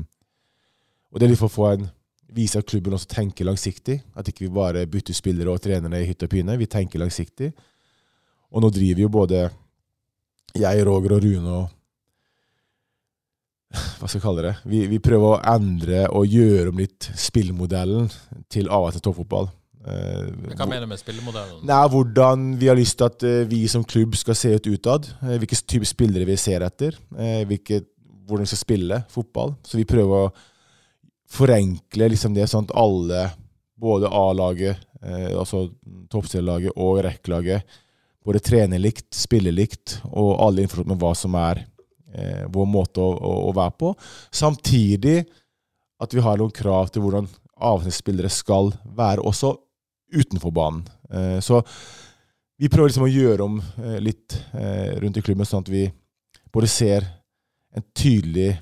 [1.12, 1.90] og det er litt for å få en
[2.36, 4.00] vise at klubben også tenker langsiktig.
[4.16, 6.58] At ikke vi bare bytter spillere og trenere i hytte og pine.
[6.60, 7.52] Vi tenker langsiktig.
[8.52, 9.46] Og nå driver jo både
[10.58, 11.78] jeg, Roger og Rune og
[13.72, 14.56] Hva skal jeg kalle det?
[14.68, 18.10] Vi, vi prøver å endre og gjøre om litt spillmodellen
[18.52, 19.48] til av til toppfotball.
[19.88, 20.26] Eh,
[20.60, 21.62] Hva mener du med spillemodellen?
[21.70, 25.08] Nei, hvordan vi har lyst til at eh, vi som klubb skal se ut utad.
[25.24, 27.00] Eh, hvilke type spillere vi ser etter.
[27.48, 27.80] hvilke,
[28.28, 29.56] hvordan vi skal spille fotball.
[29.64, 30.34] Så vi prøver å
[31.32, 33.26] forenkle liksom det sånn at alle,
[33.80, 35.68] både A-laget, eh, altså
[36.12, 37.80] toppserien-laget og REC-laget,
[38.26, 41.64] både trener likt, spiller likt, og alle er med hva som er
[42.14, 43.94] eh, vår måte å, å, å være på.
[44.30, 45.22] Samtidig
[46.02, 47.30] at vi har noen krav til hvordan
[47.62, 49.56] avsnittsspillere skal være også
[50.12, 50.86] utenfor banen.
[51.14, 51.62] Eh, så
[52.62, 55.88] vi prøver liksom å gjøre om eh, litt eh, rundt i klubben, sånn at vi
[56.54, 57.08] både ser
[57.74, 58.54] en tydelig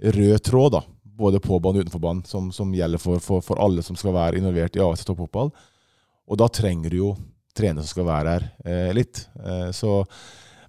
[0.00, 0.82] rød tråd, da,
[1.20, 4.16] både på banen og utenfor banen, som, som gjelder for, for, for alle som skal
[4.16, 5.52] være involvert i AS toppfotball.
[6.30, 7.14] Og da trenger du jo
[7.56, 9.24] trenere som skal være her eh, litt.
[9.44, 10.00] Eh, så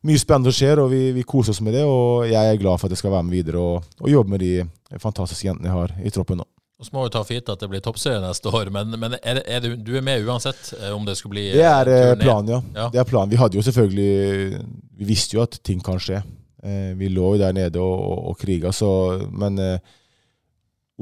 [0.08, 1.84] mye spennende skjer, og vi, vi koser oss med det.
[1.86, 4.44] Og jeg er glad for at jeg skal være med videre og, og jobbe med
[4.44, 6.48] de fantastiske jentene jeg har i troppen nå.
[6.82, 9.14] Og så må vi ta for gitt at det blir toppserie neste år, men, men
[9.20, 12.14] er, er du, du er med uansett eh, om det skulle bli Det er eh,
[12.18, 12.62] planen, ja.
[12.74, 12.86] Ja.
[12.90, 13.30] Det er planen.
[13.30, 14.62] Vi hadde jo selvfølgelig
[14.98, 16.24] Vi visste jo at ting kan skje.
[16.66, 18.90] Eh, vi lå jo der nede og, og, og kriga, så
[19.30, 19.78] Men eh,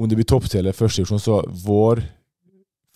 [0.00, 2.00] om det blir toppserie eller førstedivisjon, så vår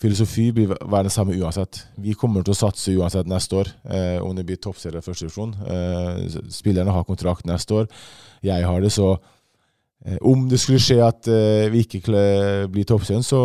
[0.01, 1.83] filosofi blir være den samme uansett.
[2.01, 5.53] Vi kommer til å satse uansett neste år, eh, om det blir toppserie eller førstedivisjon.
[5.69, 7.87] Eh, spillerne har kontrakt neste år.
[8.43, 9.13] Jeg har det, så
[10.05, 12.01] eh, om det skulle skje at eh, vi ikke
[12.73, 13.39] blir toppserien, så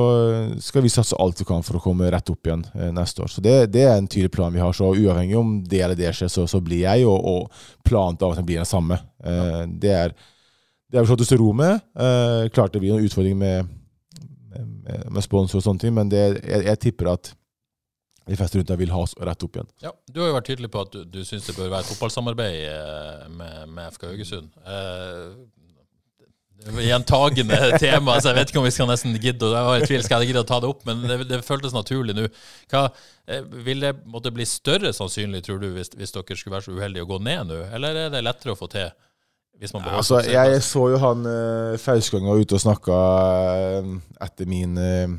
[0.58, 3.30] skal vi satse alt vi kan for å komme rett opp igjen eh, neste år.
[3.30, 4.74] Så det, det er en tydelig plan vi har.
[4.74, 8.32] Så uavhengig om det eller det skjer, så, så blir jeg, og, og planen til
[8.32, 9.00] avtalen blir den samme.
[9.22, 10.18] Eh, det er
[10.90, 11.82] det har vi slått oss til ro med.
[11.94, 13.76] Eh, klart det blir noen utfordringer med,
[14.56, 17.32] med, med sponsor og sånne ting, men det, jeg, jeg tipper at
[18.30, 19.70] de fleste rundt deg vil ha oss rett opp igjen.
[19.82, 21.92] Ja, Du har jo vært tydelig på at du, du syns det bør være et
[21.94, 24.52] fotballsamarbeid eh, med, med FK Haugesund.
[24.66, 25.24] Eh,
[26.60, 29.86] Gjentagende tema, så jeg vet ikke om vi skal nesten gidde og jeg var i
[29.88, 32.26] tvil, skal jeg gidde å ta det opp, men det, det føltes naturlig nå.
[32.76, 36.76] Eh, vil det måtte bli større sannsynlig, tror du, hvis, hvis dere skulle være så
[36.76, 38.92] uheldige å gå ned nå, eller er det lettere å få til?
[39.60, 43.00] Altså, jeg så jo han uh, Fauskang var ute og snakka
[43.84, 43.90] uh,
[44.24, 45.18] etter min uh,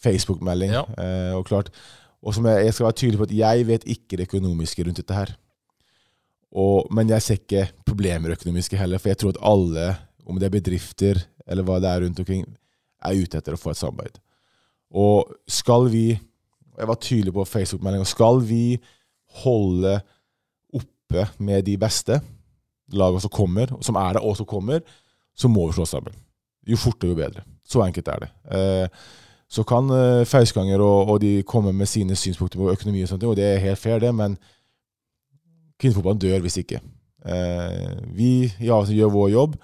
[0.00, 0.72] Facebook-melding.
[0.72, 0.86] Ja.
[0.96, 1.68] Uh, og klart,
[2.24, 5.02] og som jeg, jeg skal være tydelig på at jeg vet ikke det økonomiske rundt
[5.02, 5.34] dette her.
[6.56, 9.90] Og, men jeg ser ikke problemer økonomiske heller, for jeg tror at alle,
[10.24, 12.46] om det er bedrifter eller hva det er rundt omkring,
[13.04, 14.16] er ute etter å få et samarbeid.
[14.96, 16.06] Og skal vi
[16.78, 18.06] Jeg var tydelig på Facebook-meldinga.
[18.06, 18.78] Skal vi
[19.42, 19.96] holde
[20.70, 22.20] oppe med de beste
[22.92, 24.82] lagene som kommer, som er det, og som kommer,
[25.36, 26.14] så må vi slå sammen.
[26.68, 27.44] Jo fortere, jo bedre.
[27.68, 28.30] Så enkelt er det.
[28.56, 29.02] Eh,
[29.48, 33.36] så kan eh, og, og, de komme med sine synspunkter på økonomi, og sånt, og
[33.36, 34.36] det er helt fair, det, men
[35.80, 36.80] kvinnefotballen dør hvis ikke.
[37.24, 39.56] Eh, vi ja, gjør vår jobb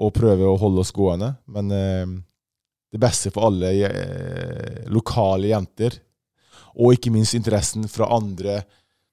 [0.00, 2.12] og prøver å holde oss gående, men eh,
[2.90, 3.70] det beste for alle
[4.90, 5.94] lokale jenter,
[6.74, 8.64] og ikke minst interessen fra andre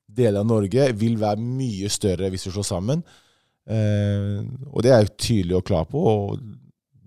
[0.08, 3.04] deler av Norge, vil være mye større hvis vi slår sammen.
[3.68, 6.40] Eh, og det er jeg tydelig og klar på, og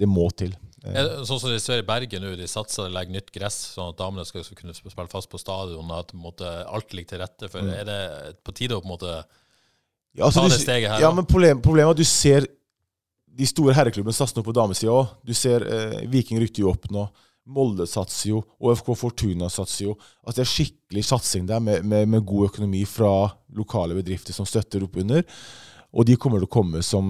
[0.01, 0.53] det må til.
[0.85, 1.25] Eh.
[1.29, 3.99] Sånn som de ser i Bergen nå, de satser og legger nytt gress, sånn at
[4.01, 7.64] damene skal kunne spille fast på stadion, at måte, alt ligger til rette for.
[7.64, 7.75] Mm.
[7.83, 8.01] Er det
[8.46, 11.05] på tide å på en måte ja, altså, ta det steget her?
[11.05, 12.49] Ja, men problemet, problemet er at du ser
[13.40, 15.18] de store herreklubbene satser nå på damesida òg.
[15.27, 17.07] Du ser eh, Viking rykker jo opp nå.
[17.51, 19.94] Molde satser jo, ÅFK Fortuna satser jo.
[20.23, 24.49] Altså Det er skikkelig satsing der med, med, med, god økonomi fra lokale bedrifter som
[24.49, 25.25] støtter opp under.
[25.90, 27.07] Og de kommer til å komme som,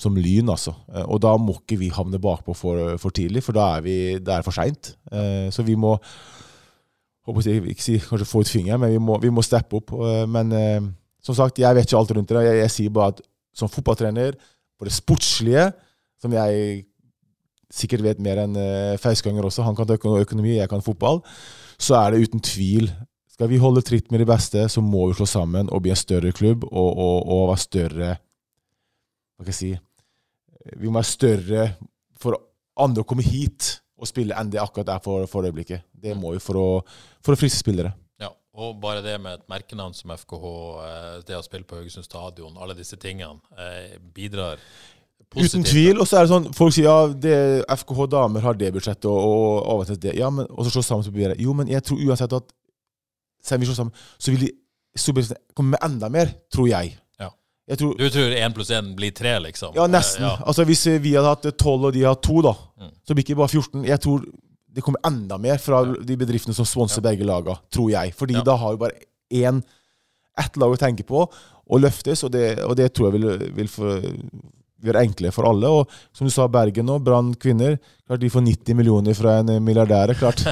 [0.00, 0.74] som lyn, altså.
[0.92, 3.96] Eh, og da må ikke vi havne bakpå for, for tidlig, for da er vi,
[4.20, 4.92] det er for seint.
[5.08, 5.96] Eh, så vi må
[7.44, 9.94] jeg, ikke si kanskje få ut fingeren, men vi må, må steppe opp.
[10.04, 10.52] Eh, men
[11.24, 12.44] som sagt, jeg vet ikke alt rundt det.
[12.44, 13.24] Jeg, jeg sier bare at
[13.56, 14.36] som fotballtrener,
[14.78, 15.64] på det sportslige,
[16.22, 16.84] som jeg
[17.74, 18.54] sikkert vet mer enn
[19.02, 21.18] Fauskanger også, han kan ta økonomi, jeg kan fotball,
[21.80, 22.86] så er det uten tvil
[23.38, 25.98] skal vi holde tritt med de beste, så må vi slå sammen og bli en
[25.98, 28.08] større klubb og, og, og være større
[29.38, 31.68] Hva skal jeg si Vi må være større
[32.18, 32.34] for
[32.82, 35.86] andre å komme hit og spille enn det akkurat er for, for øyeblikket.
[35.90, 36.66] Det må vi for å,
[37.22, 37.90] for å frise spillere.
[38.22, 40.52] Ja, og bare det med et merkenavn som FKH,
[40.84, 44.62] eh, det å spille på Haugesund stadion, alle disse tingene eh, bidrar
[45.28, 45.50] Positivt.
[45.50, 45.98] Uten tvil.
[45.98, 47.34] Og så er det sånn, folk sier ja, det,
[47.82, 50.14] FKH damer har det budsjettet, og, og og det.
[50.16, 52.46] Ja, men, og så slår sammen så blir det Jo, men jeg tror uansett at
[52.48, 54.54] selv om vi slår sammen, så vil de
[54.98, 56.96] Storbritannia komme med enda mer, tror jeg.
[57.20, 57.28] Ja.
[57.70, 59.76] jeg tror, du tror én pluss én blir tre, liksom?
[59.76, 60.24] Ja, nesten.
[60.26, 60.36] Ja.
[60.46, 62.92] Altså Hvis vi hadde hatt tolv, og de har to, da, mm.
[63.06, 63.84] så blir det ikke bare 14.
[63.86, 64.24] Jeg tror
[64.78, 66.00] det kommer enda mer fra ja.
[66.06, 68.14] de bedriftene som sponser begge lagene, tror jeg.
[68.18, 68.98] Fordi da har vi bare
[69.44, 69.62] én,
[70.38, 71.24] ett lag å tenke på,
[71.68, 74.04] og løftes, og det, og det tror jeg vil, vil for,
[74.84, 75.70] gjøre enklere for alle.
[75.70, 77.78] Og som du sa, Bergen nå, Brann kvinner.
[78.08, 80.14] Klart de får 90 millioner fra en milliardær.
[80.16, 80.40] klart.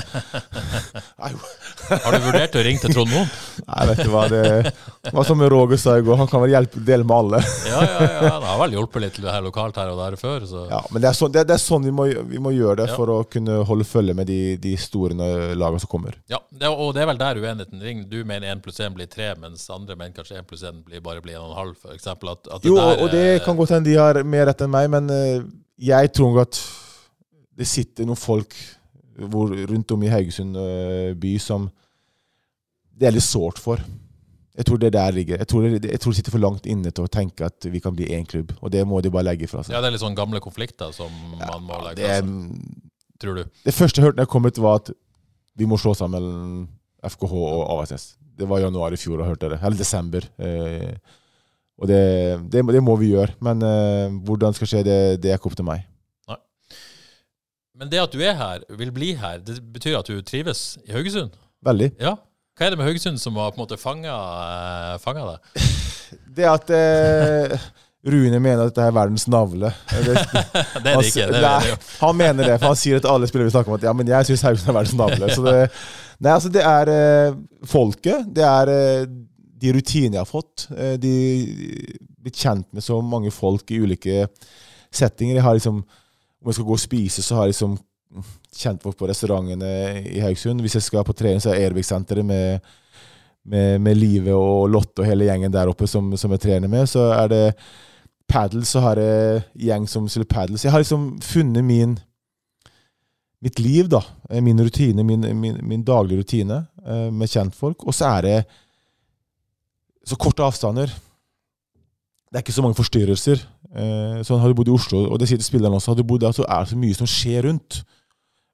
[1.86, 3.28] Har du vurdert å ringe til Trond Moen?
[3.62, 4.24] Nei, vet du hva.
[4.28, 4.72] Det
[5.14, 7.40] var som Roger sa i går, han kan vel hjelpe, dele med alle.
[7.70, 8.32] ja, ja, ja.
[8.34, 10.44] Han har vel hjulpet litt her lokalt her og der før.
[10.50, 10.66] Så.
[10.68, 12.88] Ja, men det er sånn, det, det er sånn vi, må, vi, må, gjøre det
[12.90, 12.96] ja.
[12.98, 16.18] for å kunne holde følge med de, de store lagene som kommer.
[16.32, 18.10] Ja, det, og det er vel der uenigheten ringer.
[18.10, 21.04] Du mener 1 pluss 1 blir 3, mens andre mener kanskje 1 pluss 1 blir,
[21.04, 22.10] bare blir 1,5, f.eks.
[22.12, 24.88] At, at jo, der, og det kan godt hende de har mer rett enn meg,
[24.92, 25.44] men uh,
[25.76, 26.60] jeg tror at
[27.56, 28.54] det sitter noen folk
[29.16, 31.70] hvor, rundt om i Haugesund uh, by som
[32.96, 33.80] det er litt sårt for.
[34.56, 35.40] Jeg tror det der ligger.
[35.42, 37.80] Jeg tror det, jeg tror det, sitter for langt inne til å tenke at vi
[37.84, 38.54] kan bli én klubb.
[38.64, 39.74] Og det må de bare legge fra seg.
[39.74, 42.94] Ja, Det er litt sånn gamle konflikter som ja, man må legge fra seg.
[43.20, 43.44] Tror du?
[43.64, 44.90] Det første jeg hørte da jeg kom ut, var at
[45.56, 46.24] vi må slå sammen
[47.04, 48.10] FKH og ASS.
[48.36, 49.60] Det var januar i fjor jeg hørte det.
[49.62, 50.26] Eller desember.
[50.36, 50.96] Eh,
[51.76, 52.00] og det,
[52.52, 53.36] det, det, må vi gjøre.
[53.44, 55.84] Men uh, hvordan det skal skje, det, det er ikke opp til meg.
[56.30, 56.38] Nei.
[57.76, 60.94] Men det at du er her, vil bli her, det betyr at du trives i
[60.96, 61.36] Haugesund?
[61.66, 61.90] Veldig.
[62.00, 62.16] Ja,
[62.56, 64.14] hva er det med Haugesund som har på en måte fanga
[64.96, 65.66] eh, deg?
[66.36, 67.66] Det at uh,
[68.06, 69.72] Rune mener at dette er verdens navle.
[69.90, 70.14] Det,
[70.84, 71.26] det er det ikke.
[71.32, 73.86] Det nei, han mener det, for han sier at alle spillere vil snakke om at
[73.88, 75.30] ja, men jeg syns Haugesund er verdens navle.
[75.34, 75.56] Så det,
[76.22, 78.28] nei, altså det er eh, folket.
[78.36, 79.08] Det er eh,
[79.66, 80.68] de rutinene jeg har fått.
[80.76, 81.14] Eh, de
[82.22, 84.26] blitt kjent med så mange folk i ulike
[84.94, 85.38] settinger.
[85.38, 85.84] Jeg har liksom,
[86.36, 87.78] Om jeg skal gå og spise, så har jeg liksom
[88.54, 89.70] kjent folk på restaurantene
[90.12, 90.62] i Haugsund.
[90.62, 92.60] Hvis jeg skal på trening, så er Airbag-senteret med,
[93.44, 96.86] med, med, Live og Lotte og hele gjengen der oppe som, som jeg trener med.
[96.88, 97.44] Så er det
[98.30, 100.58] padel, så har jeg gjeng som spiller padel.
[100.58, 101.96] Så jeg har liksom funnet min
[103.46, 104.02] mitt liv, da.
[104.40, 107.84] Min rutine, min, min, min daglige rutine eh, med kjentfolk.
[107.86, 108.38] Og så er det
[110.06, 110.92] så korte avstander.
[112.30, 113.42] Det er ikke så mange forstyrrelser.
[113.76, 116.06] Eh, sånn Har du bodd i Oslo, og det sier til spillerne også, har du
[116.06, 117.80] bodd der, så er det så mye som skjer rundt.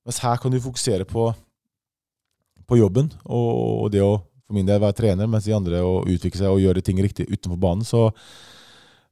[0.07, 1.29] Mens her kan du fokusere på,
[2.67, 3.51] på jobben og,
[3.85, 6.61] og, det å for min del være trener, mens de andre å utvikle seg og
[6.61, 7.87] gjøre ting riktig utenfor banen.
[7.87, 8.09] så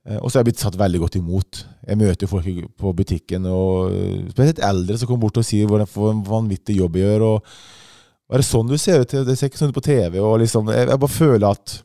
[0.05, 1.61] eh, og så er jeg blitt satt veldig godt imot.
[1.87, 5.71] Jeg møter jo folk på butikken, og eh, spesielt eldre som kommer bort og sier
[5.71, 7.27] hvor en vanvittig jobb jeg gjør.
[7.29, 9.15] og Er det sånn du ser ut?
[9.29, 10.19] Det ser ikke sånn ut på TV.
[10.19, 11.79] og liksom, jeg, jeg bare føler at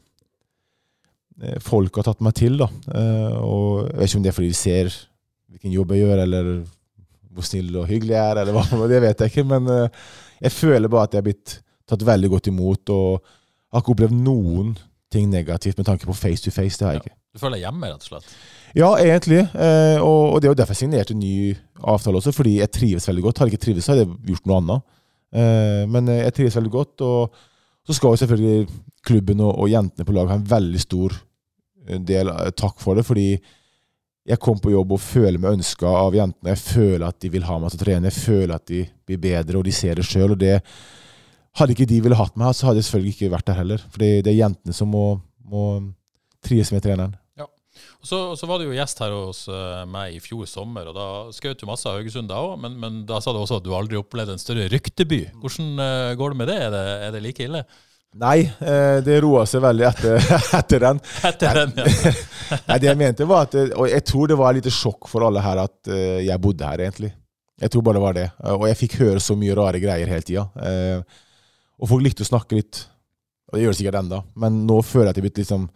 [1.64, 2.58] folk har tatt meg til.
[2.62, 2.70] da,
[3.44, 4.94] og Jeg vet ikke om det er fordi de ser
[5.52, 6.50] hvilken jobb jeg gjør, eller
[7.36, 9.46] hvor snill og hyggelig jeg er, eller hva, det vet jeg ikke.
[9.50, 10.04] Men eh,
[10.46, 13.32] jeg føler bare at jeg har blitt tatt veldig godt imot, og
[13.74, 14.76] har ikke opplevd noen
[15.14, 16.80] ting negativt med tanke på face to face.
[16.80, 17.18] Det har jeg ikke.
[17.36, 18.36] Du føler deg hjemme, rett og slett?
[18.76, 19.42] Ja, egentlig.
[19.54, 23.08] Eh, og, det er jo derfor jeg signerte en ny avtale også, fordi jeg trives
[23.10, 23.42] veldig godt.
[23.42, 24.88] Hadde jeg ikke trives, hadde jeg gjort noe annet.
[25.36, 27.44] Eh, men jeg trives veldig godt, og
[27.86, 31.16] så skal jo selvfølgelig klubben og, og jentene på laget ha en veldig stor
[31.88, 33.30] eh, del takk for det, fordi
[34.26, 36.56] jeg kom på jobb og føler meg ønska av jentene.
[36.56, 39.20] Jeg føler at de vil ha meg til å trene, jeg føler at de blir
[39.22, 40.34] bedre, og de ser det sjøl.
[41.56, 43.84] Hadde ikke de ville hatt meg så hadde jeg selvfølgelig ikke vært der heller.
[43.86, 45.06] For det er jentene som må,
[45.46, 45.68] må
[46.44, 47.14] trives med treneren.
[48.06, 51.08] Så, så, var du jo gjest her hos uh, meg i fjor sommer, og da
[51.34, 52.54] skjøt du masse av Haugesund da òg.
[52.62, 55.24] Men, men, da sa du også at du aldri opplevde en større rykteby.
[55.42, 56.58] Hvordan uh, går det med det?
[56.68, 56.84] Er, det?
[57.08, 57.64] er det like ille?
[58.16, 60.28] Nei, eh, det roa seg veldig etter,
[60.62, 61.02] etter den.
[61.28, 62.14] Etter den, ja.
[62.70, 65.26] Nei, det jeg mente var at Og jeg tror det var et lite sjokk for
[65.28, 65.90] alle her at
[66.24, 67.10] jeg bodde her, egentlig.
[67.60, 68.26] Jeg tror bare det var det.
[68.54, 70.46] Og jeg fikk høre så mye rare greier hele tida.
[71.76, 72.86] Og folk likte å snakke litt.
[73.50, 75.68] Og det gjør det sikkert enda, men nå føler jeg at jeg er blitt liksom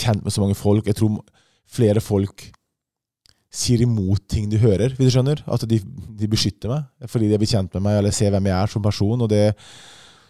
[0.00, 0.88] kjent med så mange folk.
[0.88, 1.20] Jeg tror
[1.66, 2.48] flere folk
[3.56, 5.42] sier imot ting de hører, hvis du skjønner.
[5.48, 8.50] At de, de beskytter meg fordi de er blitt kjent med meg eller ser hvem
[8.50, 9.22] jeg er som person.
[9.26, 9.46] og det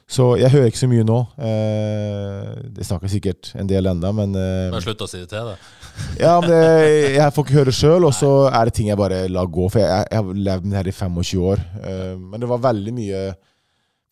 [0.07, 1.17] så jeg hører ikke så mye nå.
[1.43, 5.49] Eh, det snakker sikkert en del enda, men eh, Men slutt å si det til
[5.51, 5.65] deg.
[6.25, 9.25] ja, men det, jeg får ikke høre sjøl, og så er det ting jeg bare
[9.33, 9.67] lar gå.
[9.73, 11.65] For jeg, jeg har levd med det her i 25 år.
[11.83, 13.25] Eh, men det var veldig mye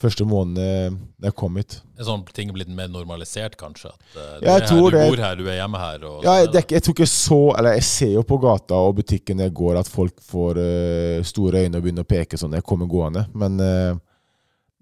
[0.04, 1.78] første månedene da jeg kom hit.
[1.98, 3.90] Er sånn ting blitt mer normalisert, kanskje?
[3.90, 4.70] At uh, ja, jeg her, det.
[4.70, 6.08] du bor her, du er hjemme her?
[6.24, 9.42] ja, jeg, det, jeg, tror ikke så Eller jeg ser jo på gata og butikken
[9.44, 12.68] jeg går, at folk får uh, store øyne og begynner å peke sånn når jeg
[12.72, 13.24] kommer gående.
[13.34, 13.94] Men uh,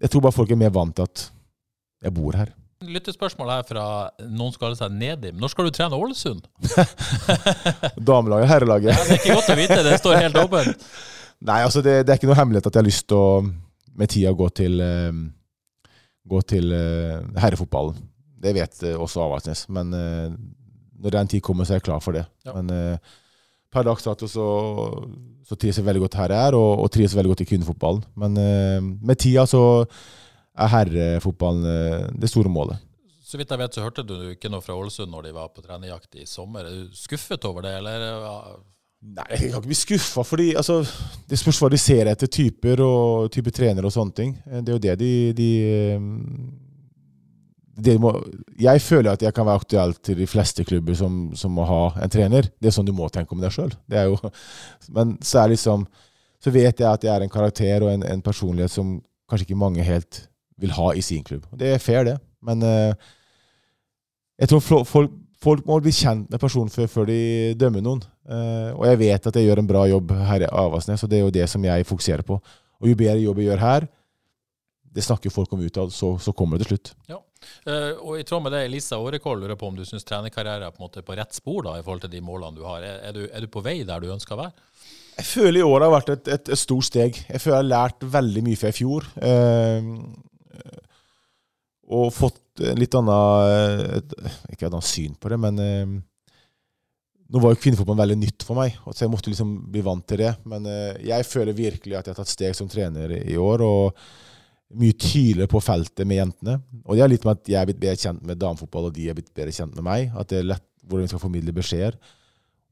[0.02, 1.28] jeg tror bare folk er mer vant til at
[2.02, 2.50] jeg bor her.
[2.82, 3.84] Lyttespørsmål her fra
[4.26, 5.36] noen som kaller seg Nedim.
[5.38, 6.48] Når skal du trene Ålesund?
[8.10, 8.94] Damelaget, herrelaget.
[8.96, 10.88] Ja, det er ikke godt å vite, det står helt åpent.
[11.48, 13.30] Nei, altså det, det, er ikke noe hemmelighet at jeg har lyst til å
[13.98, 15.12] med tida gå til, eh,
[16.28, 17.98] gå til eh, herrefotballen.
[18.42, 19.66] Det vet eh, også Avaldsnes.
[19.68, 19.92] Men
[21.02, 22.24] når den tid kommer, så er jeg klar for det.
[22.46, 22.54] Ja.
[22.58, 22.98] Men
[23.72, 24.46] per dags dato så,
[25.46, 28.04] så trives jeg veldig godt her jeg er, og, og trives veldig godt i kvinnefotballen.
[28.14, 28.38] Men
[29.02, 29.62] med tida så
[30.52, 32.78] er herrefotballen det store målet.
[33.22, 35.62] Så vidt jeg vet, så hørte du ikke noe fra Ålesund når de var på
[35.64, 36.66] trenerjakt i sommer.
[36.68, 38.04] Er du skuffet over det, eller?
[39.02, 40.76] Nei, jeg kan ikke bli skuffa, fordi altså,
[41.28, 44.36] det spørs hva de ser etter typer og type trenere og sånne ting.
[44.46, 45.48] Det er jo det de, de,
[47.82, 48.12] de må,
[48.62, 51.80] Jeg føler at jeg kan være aktuell til de fleste klubber som, som, må ha
[51.98, 52.46] en trener.
[52.62, 53.74] Det er sånn du må tenke om deg sjøl.
[54.96, 55.82] Men så, er liksom,
[56.38, 59.62] så vet jeg at jeg er en karakter og en, en, personlighet som kanskje ikke
[59.64, 60.28] mange helt
[60.62, 61.42] vil ha i sin klubb.
[61.58, 62.20] Det er fair, det.
[62.46, 62.94] Men uh,
[64.38, 67.18] jeg tror folk Folk må bli kjent med personen før, før de
[67.58, 68.04] dømmer noen.
[68.28, 71.18] Uh, og jeg vet at jeg gjør en bra jobb her i Avaldsnes, og det
[71.18, 72.38] er jo det som jeg fokuserer på.
[72.82, 73.88] Og jo bedre jobb jeg gjør her,
[74.92, 76.92] det snakker folk om utad, så, så kommer det til slutt.
[77.10, 77.18] Ja.
[77.66, 80.74] Uh, og i tråd med det, Elisa Årekål lurer på om du syns trenerkarrieren er
[80.74, 82.84] på, en måte på rett spor da, i forhold til de målene du har.
[82.86, 84.68] Er, er, du, er, du, på vei der du ønsker å være?
[85.18, 87.18] Jeg føler i år har vært et, et, et stort steg.
[87.26, 89.08] Jeg føler jeg har lært veldig mye fra i fjor.
[89.18, 89.90] Uh,
[91.88, 92.40] og fått
[92.76, 94.12] litt annet
[94.52, 95.94] Ikke et annet syn på det, men eh,
[97.32, 100.20] nå var jo kvinnefotballen veldig nytt for meg, så jeg måtte liksom bli vant til
[100.20, 100.34] det.
[100.44, 103.64] Men eh, jeg føler virkelig at jeg har tatt steg som trener i år.
[103.64, 104.04] og
[104.72, 106.56] mye tydeligere på feltet med jentene.
[106.86, 109.08] Og det har litt med at jeg er blitt bedre kjent med damefotball, og de
[109.10, 110.12] er blitt bedre kjent med meg.
[110.16, 111.98] At det er lett hvordan vi skal formidle beskjeder.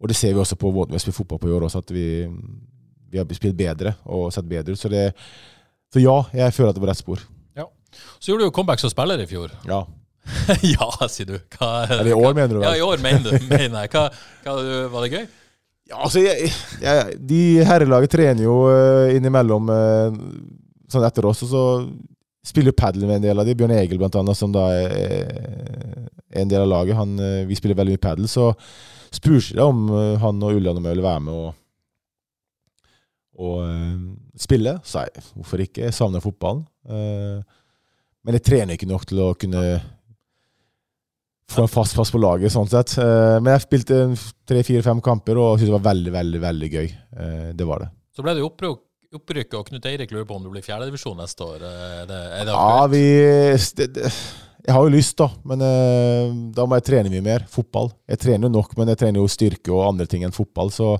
[0.01, 1.83] Og det ser vi også på måten vi har spilt fotball på i år også,
[1.85, 2.07] at vi,
[3.13, 4.81] vi har spilt bedre og sett bedre ut.
[4.81, 4.89] Så,
[5.93, 7.25] så ja, jeg føler at det var rett spor.
[8.19, 9.53] Så gjorde du jo comeback som spiller i fjor.
[9.69, 9.85] Ja.
[10.75, 11.37] ja, sier du.
[11.57, 12.69] Hva, Eller i år, mener du vel?
[12.69, 13.93] Ja, i år mener, du, mener jeg.
[13.95, 14.07] Hva,
[14.45, 14.57] hva,
[14.93, 15.27] var det gøy?
[15.91, 20.21] Ja, altså, jeg, jeg, De herrelaget trener jo uh, innimellom uh,
[20.91, 21.65] sånn etter oss, og så
[22.47, 23.57] spiller padel med en del av de.
[23.59, 24.95] Bjørn Egil, blant annet, som da er,
[26.31, 26.99] er en del av laget.
[26.99, 28.53] Han, vi spiller veldig mye padel, så
[29.13, 29.91] spurte de om
[30.23, 31.51] han og Ulland og meg ville være med og,
[33.45, 34.79] og spille.
[34.87, 35.85] Så jeg hvorfor ikke?
[35.85, 36.65] Jeg savner fotballen.
[36.89, 37.45] Uh,
[38.25, 39.65] men jeg trener ikke nok til å kunne
[41.51, 42.53] få en fast plass på laget.
[42.53, 42.97] sånn sett.
[42.99, 44.03] Eh, men jeg spilte
[44.49, 46.93] tre-fire-fem kamper og syntes det var veldig veldig, veldig gøy.
[47.17, 47.91] Eh, det var det.
[48.15, 51.65] Så ble det opprykk, og Knut Eirik lurer på om du blir fjerdedivisjon neste år.
[51.67, 53.03] Er det, er det ja, vi
[53.81, 54.13] det, det,
[54.67, 55.31] Jeg har jo lyst, da.
[55.51, 57.47] Men uh, da må jeg trene mye mer.
[57.51, 57.91] Fotball.
[58.07, 60.71] Jeg trener jo nok, men jeg trener jo styrke og andre ting enn fotball.
[60.75, 60.97] så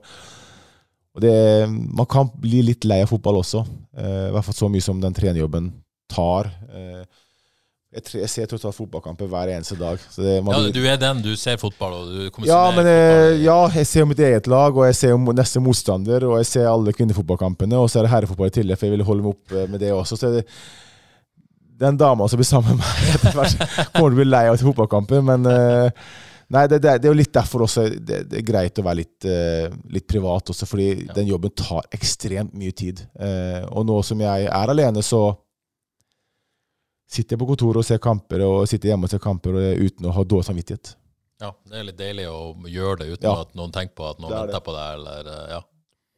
[1.21, 3.63] det, man kan bli litt lei av fotball også.
[3.95, 5.71] Uh, I hvert fall så mye som den trenerjobben
[6.11, 6.51] tar.
[6.71, 7.03] Eh,
[7.91, 9.99] Jeg, tre- jeg ser tross alt fotballkamper hver eneste dag.
[10.15, 13.41] Så det, man Ja, du er den, du ser fotball, du kommer ja, men fotball.
[13.43, 16.95] ja, jeg ser mitt eget lag, og jeg ser neste motstander, og jeg ser alle
[16.95, 19.67] kvinnefotballkampene, og så er det herrefotball i tillegg, for jeg vil holde meg opp eh,
[19.73, 20.21] med det også.
[20.21, 20.45] Så er det,
[21.83, 23.59] den dama som blir sammen med meg etter hvert,
[23.97, 26.05] kommer til å bli lei av til fotballkamper, men eh,
[26.51, 28.99] Nei, det, det, det er jo litt derfor også det, det er greit å være
[28.99, 33.05] litt, uh, litt privat også, fordi den jobben tar ekstremt mye tid.
[33.15, 35.21] Uh, og nå som jeg er alene, så
[37.11, 40.23] sitter på kontoret og ser kamper, og sitter hjemme og ser kamper uten å ha
[40.25, 40.93] dårlig samvittighet.
[41.41, 43.41] Ja, det er litt deilig å gjøre det uten Ja.
[43.43, 44.61] at noen tenker på at noen Det er det.
[44.65, 45.61] på deg, eller eh, ja.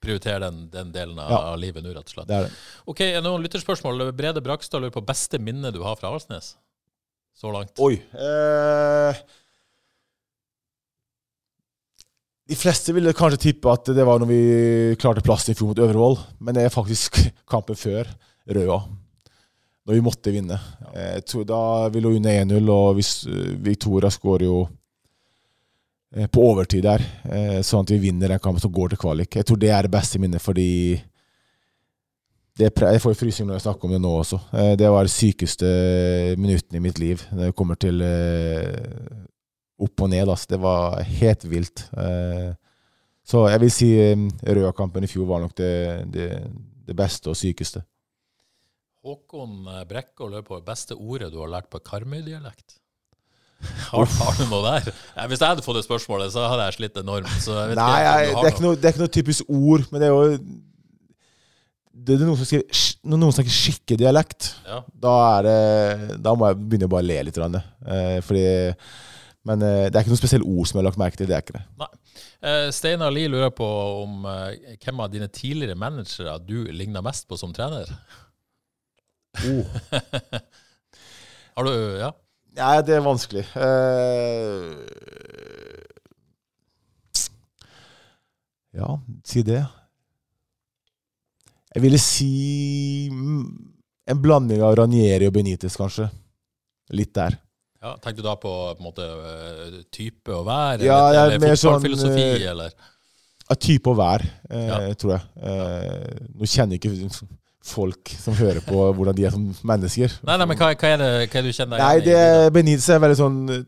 [0.02, 1.38] Prioritere den, den delen av, Ja.
[1.52, 2.26] av livet nå, rett og slett.
[2.26, 2.52] Det er det.
[2.90, 4.10] Ok, noen lytterspørsmål?
[4.18, 6.56] Brede Brakstad lurer på beste minne du har fra Avaldsnes?
[7.38, 7.78] Så langt.
[7.78, 7.94] Oi.
[8.12, 9.14] Eh,
[12.50, 14.40] de fleste ville kanskje tippe at det var når vi
[15.00, 18.10] klarte plassen i fjor mot Øvrevoll, men det er faktisk kampen før
[18.50, 18.80] Røa.
[19.82, 20.58] Når vi måtte vinne.
[20.94, 24.60] Eh, da vi lå under 1-0, og hvis, eh, Victoria skårer jo
[26.14, 27.02] eh, på overtid der,
[27.66, 29.34] sånn at vi vinner den kampen som går til kvalik.
[29.34, 31.00] Jeg tror det er det beste minnet, fordi
[32.60, 34.38] jeg får frysning når jeg snakker om det nå også.
[34.76, 35.68] Det var de sykeste
[36.36, 38.04] minuttene i mitt liv når det kommer til
[39.80, 40.28] opp og ned.
[40.28, 40.50] Altså.
[40.50, 41.86] Det var helt vilt.
[43.24, 43.88] Så jeg vil si
[44.44, 45.72] Røa-kampen i fjor var nok det,
[46.12, 46.28] det,
[46.84, 47.80] det beste og sykeste.
[49.02, 52.78] Håkon eh, Brekke lurer på beste ordet du har lært på Karmøy-dialekt?
[53.92, 54.88] Har, har du noe der?
[55.30, 57.30] Hvis jeg hadde fått det spørsmålet, så hadde jeg slitt enormt.
[57.44, 60.02] Så jeg vet Nei, jeg, det, er noe, det er ikke noe typisk ord, men
[60.02, 60.38] det er jo
[61.92, 64.80] det er noen som skriver, Når noen snakker skikkedialekt, Ja.
[65.04, 65.14] da,
[65.46, 65.56] det,
[66.24, 67.38] da må jeg begynne å bare le litt.
[67.38, 68.44] Eh, fordi,
[69.50, 71.28] men eh, det er ikke noe spesielt ord som jeg har lagt merke til.
[71.30, 71.64] det er ikke det.
[71.82, 71.90] Nei.
[72.42, 73.68] Eh, Steinar Lie lurer på
[74.02, 77.90] om hvem av dine tidligere managere du ligner mest på som trener?
[81.56, 82.12] Har du Ja?
[82.52, 83.46] Nei, det er vanskelig.
[83.56, 84.84] Uh,
[88.76, 88.88] ja,
[89.24, 89.62] si det.
[91.72, 92.28] Jeg ville si
[93.08, 93.46] mm,
[94.12, 96.10] en blanding av Ranieri og Benitez, kanskje.
[96.92, 97.38] Litt der.
[97.80, 100.76] ja Tenkte du da på, på måte, eh, type og vær?
[100.84, 102.76] Ja, eller, er eller mer sånn, fotballfilosofi, eh, eller?
[103.48, 104.20] Ja, type og vær,
[104.50, 104.76] eh, Ja.
[105.00, 105.24] tror jeg.
[105.40, 106.92] Eh, nå kjenner jeg ikke
[107.66, 110.18] folk som hører på, hvordan de er som mennesker.
[110.26, 112.18] Nei, nei, men hva, hva er det hva er det du kjenner Nei, det,
[112.54, 113.64] Benitez er veldig sånn eh,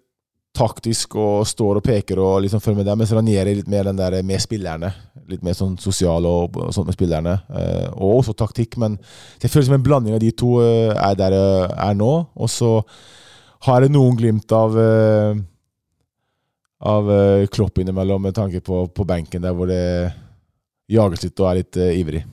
[0.55, 3.89] taktisk og står og peker og liksom følger med der, mens Ranieri er litt mer
[3.89, 4.93] den der med spillerne.
[5.31, 7.39] Litt mer sånn sosial og, og sånt med spillerne.
[7.51, 8.99] Eh, og også taktikk, men
[9.43, 12.13] det føles som en blanding av de to eh, er der jeg er nå.
[12.35, 12.77] Og så
[13.67, 15.43] har jeg noen glimt av eh,
[16.85, 20.13] av eh, Klopp innimellom, med tanke på, på benken der hvor det
[20.91, 22.25] jages litt og er litt eh, ivrig.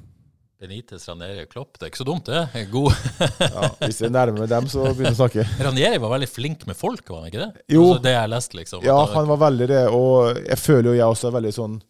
[0.62, 1.78] Benitez, Ranieri og Klopp.
[1.80, 2.66] Det er ikke så dumt, det.
[2.70, 2.91] God.
[3.41, 5.45] Ja, hvis du er nærme med dem, så begynner vi å snakke.
[5.68, 7.66] Ranieri var veldig flink med folk, var han ikke det?
[7.74, 7.88] Jo.
[7.88, 8.86] Altså, det jeg leste, liksom.
[8.86, 11.82] Ja, han var veldig det, og jeg føler jo jeg også er veldig sånn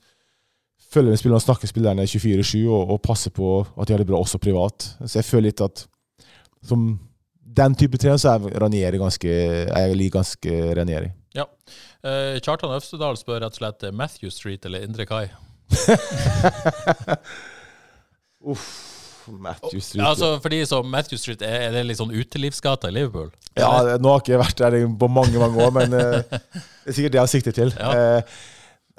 [0.92, 4.18] Følger med spillerne snakker spillerne 24-7 og, og passer på at de har det bra
[4.20, 4.90] også privat.
[5.06, 5.86] Så jeg føler litt at
[6.68, 6.82] som
[7.62, 11.14] den type trener så er Ranieri ganske Jeg liker ganske Ranieri.
[11.38, 11.46] Ja.
[12.04, 15.30] Eh, Kjartan Øvstedal spør rett og slett eh, Matthew Street eller Indre Kai.
[18.44, 20.02] Uff, Matthew Street.
[20.06, 23.30] Altså, for de som Matthew Street, er, er det litt sånn utelivsgata i Liverpool?
[23.60, 26.40] Ja, det- nå har jeg ikke vært der på mange mange år, men uh,
[26.86, 27.74] det er sikkert det jeg sikter til.
[27.78, 27.92] Ja.
[27.92, 28.40] Uh,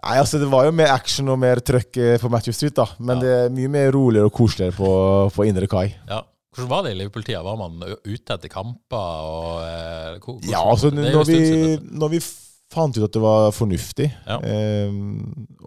[0.02, 2.86] nei, altså Det var jo mer action og mer trøkk eh, på Matthew Street, da
[2.98, 3.22] men Ja.
[3.22, 4.92] det er mye mer roligere og koseligere på,
[5.34, 5.88] på Indre Kai.
[6.10, 6.22] Ja.
[6.52, 7.40] Hvordan var det i Liverpool-tida?
[7.46, 9.20] Var man ute etter kamper?
[9.24, 11.38] Og, eh, Ja, altså når vi,
[11.96, 12.18] når vi
[12.72, 14.38] fant ut at det var fornuftig, Ja.
[14.40, 14.90] eh,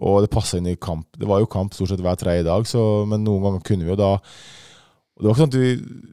[0.02, 2.66] og det passa inn i kamp Det var jo kamp stort sett hver tredje dag,
[2.68, 6.12] så, men noen ganger kunne vi jo da og Det var ikke sånn at vi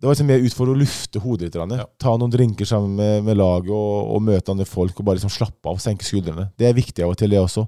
[0.00, 1.72] det var liksom mer ut for å lufte hodet litt.
[1.76, 1.84] Ja.
[2.00, 5.32] Ta noen drinker sammen med, med laget og, og møte andre folk og bare liksom
[5.34, 5.76] slappe av.
[5.76, 6.46] Senke skuldrene.
[6.56, 7.66] Det er viktig av og til, det også.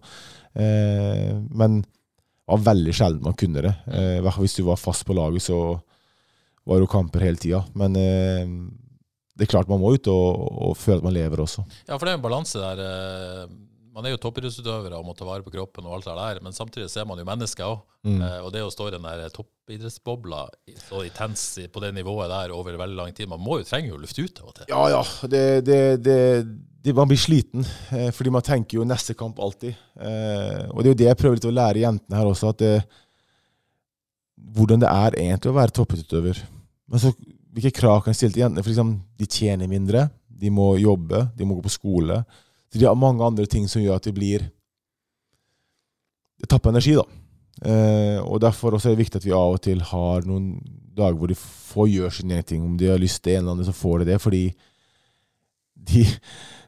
[0.57, 3.75] Eh, men det var veldig sjelden man kunne det.
[3.85, 5.59] Eh, hvis du var fast på laget, så
[6.65, 7.61] var det jo kamper hele tida.
[7.77, 8.49] Men eh,
[9.43, 11.67] det er klart man må ut og, og føle at man lever også.
[11.91, 12.83] Ja, for det er jo en balanse der.
[12.87, 13.53] eh,
[13.93, 16.55] Man er jo toppidrettsutøvere og må ta vare på kroppen og alt det der, men
[16.57, 17.83] samtidig så er man jo mennesker òg.
[18.09, 18.23] Mm.
[18.47, 20.39] Og det å stå i den der toppidrettsbobla
[20.87, 21.43] så intens
[21.75, 24.41] på det nivået der over veldig lang tid, man må jo trenge å lufte ut
[24.41, 24.71] av og til.
[24.73, 25.03] Ja, ja.
[25.35, 26.17] Det, det, det,
[26.87, 29.77] det, man blir sliten, eh, fordi man tenker jo neste kamp alltid.
[30.01, 32.65] Eh, og det er jo det jeg prøver litt å lære jentene her også, at
[34.57, 36.43] hvordan det er egentlig å være toppidrettsutøver.
[36.89, 37.13] Men så,
[37.53, 38.65] hvilke krav kan jeg stille til jentene?
[38.65, 40.07] For eksempel, de tjener mindre,
[40.43, 42.23] de må jobbe, de må gå på skole.
[42.73, 44.49] Så de har mange andre ting som gjør at de blir
[46.43, 47.05] Det tapper energi, da.
[47.63, 50.57] Eh, og derfor er det viktig at vi av og til har noen
[50.97, 52.65] dager hvor de får gjøre sine egne ting.
[52.67, 54.17] Om de har lyst til en eller annen, så får de det.
[54.25, 54.43] Fordi
[55.93, 56.03] de,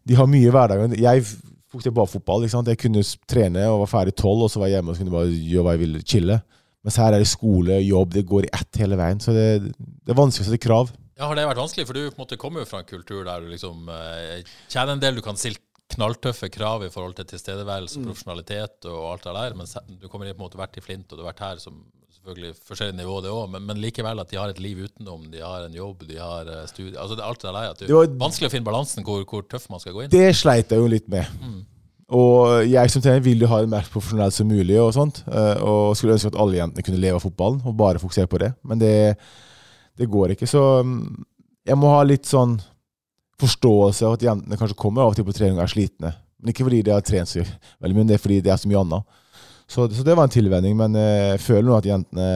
[0.07, 0.95] de har mye i hverdagen.
[1.01, 2.47] Jeg fokuserte bare på fotball.
[2.47, 5.17] Jeg kunne trene og var ferdig tolv, og så var jeg hjemme og så kunne
[5.17, 6.05] bare gjøre hva jeg ville.
[6.07, 6.39] Chille.
[6.85, 9.21] Mens her er det skole, jobb, det går i ett hele veien.
[9.25, 10.91] Så det, det er vanskelig å sette krav.
[11.17, 11.87] Ja, Har det vært vanskelig?
[11.89, 14.93] For du på en måte kommer jo fra en kultur der du liksom eh, kjenner
[14.97, 15.61] en del du kan stille
[15.95, 18.07] knalltøffe krav i forhold til tilstedeværelse, Mm.
[18.09, 21.07] profesjonalitet og alt det der, mens du kommer inn på en måte vært i Flint,
[21.13, 21.77] og du har vært her som
[22.17, 25.43] selvfølgelig forskjellig nivå, det òg, men, men likevel at de har et liv utenom, de
[25.45, 27.71] har en jobb, de har eh, studier altså det, Alt det der.
[27.77, 30.11] At du, Det var- vanskelig å finne balansen hvor, hvor tøff man skal gå inn.
[30.11, 31.29] Det sleit jeg jo litt med.
[32.13, 35.23] Og jeg som trener vil jo ha det mest profesjonelt som mulig, og sånt.
[35.31, 38.39] eh, Og skulle ønske at alle jentene kunne leve av fotballen og bare fokusere på
[38.43, 38.53] det.
[38.65, 39.17] Men det,
[39.97, 40.47] det går ikke.
[40.47, 41.25] Så mm,
[41.67, 42.59] jeg må ha litt sånn
[43.41, 46.13] forståelse av at jentene kanskje kommer av og til på trening og er slitne.
[46.39, 48.61] Men ikke fordi de har trent så veldig mye, men det er fordi det er
[48.61, 49.03] så mye annet.
[49.67, 50.77] Så, så det var en tilvenning.
[50.77, 52.29] Men eh, jeg føler nå at jentene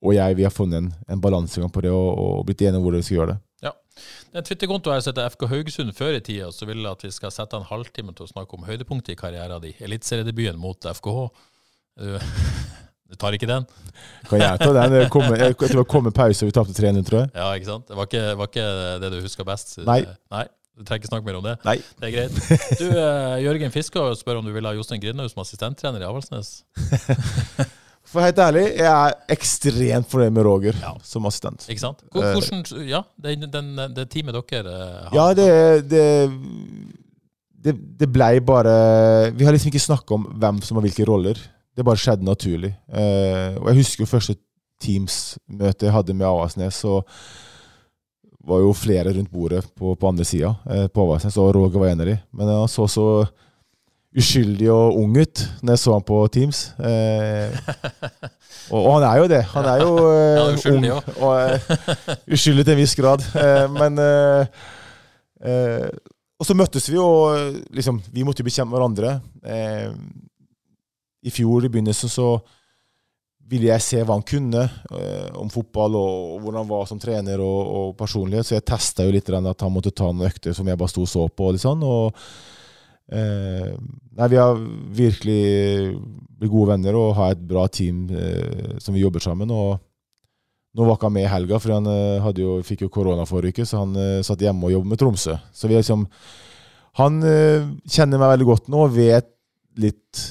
[0.00, 2.86] og jeg vi har funnet en, en balansegang på det og, og blitt enige om
[2.86, 3.40] hvordan vi skal gjøre det.
[4.34, 7.32] En Twitter-kontoen jeg setter FK Haugesund før i tida, så vil jeg at vi skal
[7.34, 9.74] sette en halvtime til å snakke om høydepunktet i karrieren din.
[9.86, 11.26] Eliteseriedebuten mot FKH.
[13.10, 13.64] Du, tar ikke den?
[14.28, 14.92] Kan jeg ta den?
[14.94, 17.32] Det kom, Jeg, jeg tror det kom en pause, og vi tapte 3-0, tror jeg.
[17.34, 17.88] Ja, ikke sant?
[17.88, 18.66] Det var ikke, var ikke
[19.02, 19.72] det du husker best?
[19.82, 20.04] Nei.
[20.30, 20.44] Nei.
[20.78, 21.56] Du trenger ikke snakke mer om det?
[21.66, 21.74] Nei.
[21.98, 22.38] Det er greit.
[22.78, 26.60] Du, eh, Jørgen Fiskå spør om du vil ha Jostein Grindhaug som assistenttrener i Avaldsnes.
[28.10, 30.92] For helt ærlig, jeg er ekstremt fornøyd med Roger Ja.
[31.06, 31.62] som assistent.
[31.70, 32.00] Ikke sant?
[32.10, 32.32] Eh.
[32.34, 35.14] Hvordan, ja, det, den, det teamet dere eh, har.
[35.14, 36.04] Ja, det, det,
[37.64, 41.38] det, det blei bare Vi har liksom ikke snakka om hvem som har hvilke roller.
[41.76, 42.72] Det bare skjedde naturlig.
[42.90, 44.34] Eh, og jeg husker jo første
[44.80, 46.74] Teams-møte jeg hadde med Avasnes.
[46.82, 47.02] så
[48.48, 50.54] var jo flere rundt bordet på, på andre sida
[50.94, 52.14] på Avaldsnes, og Roger var en av de.
[52.32, 53.04] Men han så så
[54.16, 56.62] uskyldig og ung ut når jeg så han på Teams.
[56.82, 57.58] Eh,
[58.72, 59.42] og, og han er jo det.
[59.52, 61.74] Han er jo eh, Ja, uskyldig ung og eh,
[62.34, 63.26] uskyldig til en viss grad.
[63.38, 64.62] Eh, men eh,
[65.46, 65.90] eh,
[66.40, 69.18] Og så møttes vi, og liksom, vi måtte jo bekjempe hverandre.
[69.44, 69.92] Eh,
[71.28, 72.32] I fjor i begynnelsen så
[73.50, 74.60] ville jeg se hva han kunne
[75.42, 78.46] om fotball, og, og hvordan han var som trener og, og personlighet.
[78.46, 81.02] Så jeg testa jo litt at han måtte ta noen økter som jeg bare sto
[81.02, 81.48] og så på.
[81.48, 82.14] Og litt sånn, og
[83.12, 83.74] eh,
[84.20, 84.58] Nei, vi har
[84.92, 89.50] virkelig gode venner og har et bra team eh, som vi jobber sammen.
[89.50, 89.78] og
[90.70, 93.58] nå var ikke han med i helga, for han eh, jo, fikk jo korona forrige
[93.58, 95.34] uke, så han eh, satt hjemme og jobbet med Tromsø.
[95.52, 96.06] Så vi er liksom
[96.98, 99.28] Han eh, kjenner meg veldig godt nå og vet
[99.78, 100.22] litt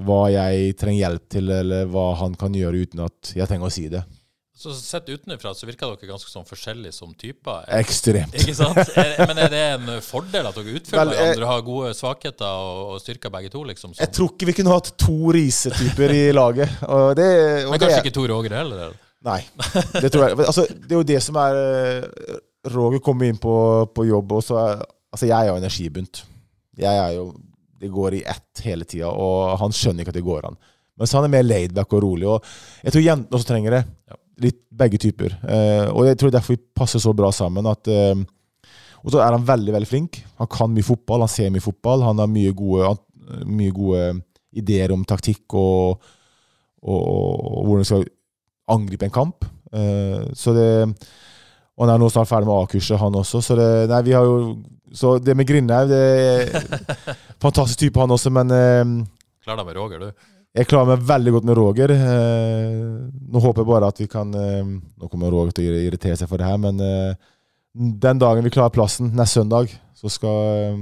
[0.00, 3.74] hva jeg trenger hjelp til, eller hva han kan gjøre uten at jeg trenger å
[3.74, 4.04] si det.
[4.60, 7.62] Så Sett utenfra så virker dere ganske sånn forskjellige som typer.
[7.78, 8.34] Ekstremt.
[8.36, 8.76] Ikke sant?
[9.00, 13.00] Er, men er det en fordel at dere jeg- hverandre, har gode svakheter og, og
[13.00, 13.62] styrker begge to?
[13.64, 13.94] liksom?
[13.96, 14.14] Jeg Sånn.
[14.18, 16.74] tror ikke vi kunne hatt to Riise-typer i laget.
[16.84, 17.30] Og det,
[17.64, 18.82] og Men det, kanskje ikke to Roger heller?
[18.90, 18.98] eller?
[19.24, 19.40] Nei.
[20.00, 20.38] Det tror jeg.
[20.44, 22.38] Altså, det er jo det som er eh,
[22.76, 23.54] Roger kommer inn på,
[23.96, 26.20] på jobb, og så er Altså, jeg er jo energibunt.
[26.78, 27.24] Jeg er jo
[27.80, 30.56] Det går i ett hele tida, og han skjønner ikke at det går an.
[31.00, 32.28] Mens han er mer laidback og rolig.
[32.28, 32.44] Og
[32.84, 33.80] jeg tror jentene også trenger det.
[34.12, 34.19] Ja.
[34.40, 35.34] Litt begge typer.
[35.44, 37.66] Eh, og jeg tror derfor vi passer så bra sammen.
[37.68, 38.16] at eh,
[39.04, 40.22] Og så er han veldig, veldig flink.
[40.40, 42.04] Han kan mye fotball, han ser mye fotball.
[42.08, 42.94] Han har mye gode,
[43.44, 44.06] mye gode
[44.56, 46.00] ideer om taktikk og,
[46.82, 48.08] og, og hvordan skal
[48.70, 49.44] angripe en kamp.
[49.72, 50.70] Eh, så det
[51.78, 53.40] Og han er nå snart ferdig med A-kurset, han også.
[53.44, 54.56] Så det, nei, vi har jo
[54.92, 55.92] Så det med Grindhaug
[57.44, 58.82] Fantastisk type, han også, men eh,
[59.44, 60.39] Klarer deg med Roger, du?
[60.58, 61.92] Jeg klarer meg veldig godt med Roger.
[61.94, 62.78] Eh,
[63.30, 64.64] nå håper jeg bare at vi kan eh,
[64.98, 67.14] Nå kommer Roger til å irritere seg for det her, men eh,
[67.74, 70.74] den dagen vi klarer plassen, neste søndag, så skal,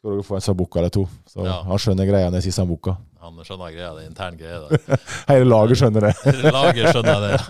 [0.00, 1.04] skal Roger få en sambuca eller to.
[1.30, 1.60] Så Ja.
[1.68, 2.96] han skjønner greia når jeg sier sambuca.
[3.22, 4.58] Han skjønner greia, det er intern greie.
[4.66, 4.98] da.
[5.30, 6.12] Hele laget skjønner det.
[6.58, 7.42] Lager skjønner det, ja.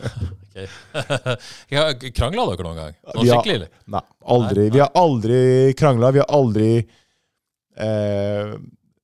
[0.59, 2.11] Okay.
[2.19, 2.95] Krangla dere noen gang?
[3.15, 3.69] Noe har- skikkelig?
[3.95, 4.01] Nei,
[4.37, 4.65] aldri.
[4.75, 5.41] Vi har aldri
[5.79, 6.11] krangla.
[6.17, 8.55] Vi har aldri eh,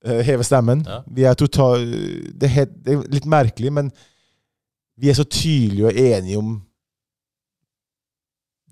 [0.05, 0.85] hevet stemmen.
[0.87, 1.01] Ja.
[1.17, 1.87] Vi er total...
[2.35, 3.91] Det er, helt, det er litt merkelig, men
[5.01, 6.55] vi er så tydelige og enige om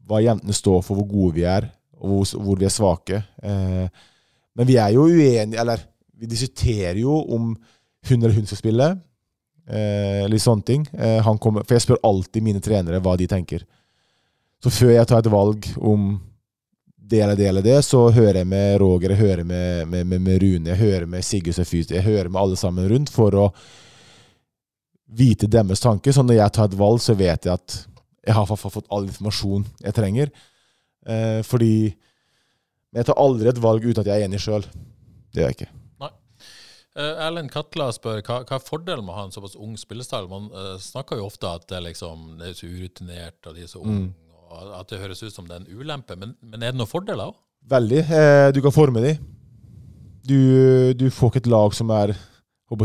[0.08, 1.68] hva jentene står for, hvor gode vi er,
[2.02, 3.22] og hvor, vi er svake.
[3.42, 3.86] Eh,
[4.58, 5.82] men vi er jo uenige, eller
[6.18, 7.52] vi diskuterer jo om
[8.08, 8.88] hun eller hun skal spille.
[9.70, 10.84] Eh, litt sånne ting.
[10.92, 13.64] Eh, han kommer, for jeg spør alltid mine trenere hva de tenker.
[14.62, 16.12] Så før jeg tar et valg om
[17.12, 20.24] det eller det eller det, så hører jeg med Roger, jeg hører med, med, med,
[20.24, 23.48] med Rune, jeg hører med Sigurd Sefysi, jeg hører med alle sammen rundt for å
[25.12, 26.14] vite deres tanker.
[26.16, 27.76] Så når jeg tar et valg, så vet jeg at
[28.22, 30.32] jeg har fått all informasjon jeg trenger.
[31.06, 31.74] Eh, fordi
[32.92, 34.64] jeg tar aldri et valg uten at jeg er enig sjøl.
[35.32, 35.72] Det gjør jeg ikke.
[36.92, 40.28] Uh, Erlend Katla spør hva, hva er fordelen med å ha en såpass ung spillestyle?
[40.28, 43.70] Man uh, snakker jo ofte at det, liksom, det er så urutinert, og de er
[43.70, 44.10] så unge, Mm.
[44.78, 46.16] At det høres ut som det er en ulempe.
[46.18, 47.38] Men, men er det noen fordeler òg?
[47.72, 48.02] Veldig.
[48.02, 49.14] Eh, du kan forme de.
[50.26, 50.38] Du,
[50.98, 52.14] du får ikke et lag som er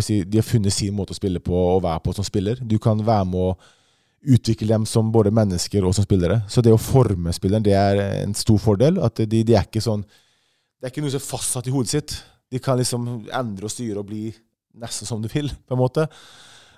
[0.04, 2.60] si, De har funnet sin måte å spille på og være på som spiller.
[2.62, 3.58] Du kan være med å
[4.28, 6.42] utvikle dem som både mennesker og som spillere.
[6.50, 9.00] Så det å forme spilleren det er en stor fordel.
[9.04, 11.94] At de, de er ikke sånn Det er ikke noe som er fastsatt i hodet
[11.94, 12.18] sitt.
[12.52, 14.30] De kan liksom endre og styre og bli
[14.78, 16.06] nesten som de vil, på en måte.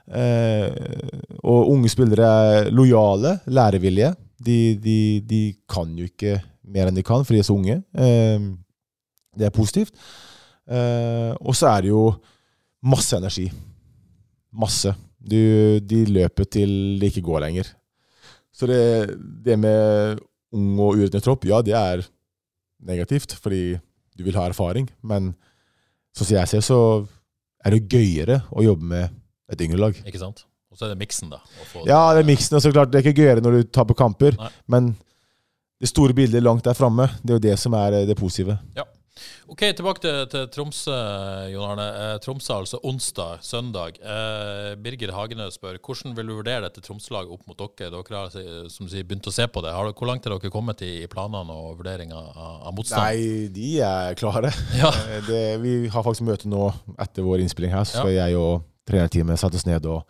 [0.08, 0.70] Eh,
[1.44, 4.14] og unge spillere er lojale, lærevillige.
[4.40, 6.38] De, de, de kan jo ikke
[6.70, 7.80] mer enn de kan, for de er så unge.
[7.98, 8.50] Eh,
[9.40, 9.96] det er positivt.
[10.70, 12.06] Eh, og så er det jo
[12.86, 13.50] masse energi.
[14.56, 14.94] Masse.
[15.20, 15.40] Du,
[15.84, 16.72] de løper til
[17.02, 17.74] det ikke går lenger.
[18.56, 18.82] Så det,
[19.46, 20.20] det med
[20.56, 22.04] ung og urutinert tropp, ja, det er
[22.84, 23.78] negativt, fordi
[24.18, 24.90] du vil ha erfaring.
[25.06, 25.34] Men
[26.16, 26.80] sånn som jeg ser, så
[27.64, 29.20] er det gøyere å jobbe med
[29.52, 30.00] et yngre lag.
[30.08, 30.46] Ikke sant?
[30.80, 31.42] Og så er det miksen, da.
[31.84, 32.56] Ja, det er miksen.
[32.56, 34.48] Og så klart, det er ikke gøyere når du taper kamper, Nei.
[34.72, 34.94] men
[35.80, 38.56] det store bildet langt der framme, det er jo det som er eh, det positive.
[38.78, 38.86] Ja.
[39.52, 40.94] Ok, tilbake til, til Tromsø,
[41.52, 41.88] Jon Arne.
[42.00, 43.98] Eh, Tromsø altså onsdag, søndag.
[44.00, 47.90] Eh, Birger Hagenø spør hvordan vil du vurdere dette Tromsø-laget opp mot dere?
[47.92, 49.74] Dere har som sier, begynt å se på det.
[49.76, 53.04] Har, hvor langt har dere kommet i, i planene og vurderinga av, av motstand?
[53.04, 54.56] Nei, de er klare.
[54.80, 54.94] Ja.
[55.10, 56.70] Eh, Det, vi har faktisk møte nå
[57.04, 58.28] etter vår innspilling her, så Ja.
[58.30, 60.04] jeg og trenerteamet sette oss ned og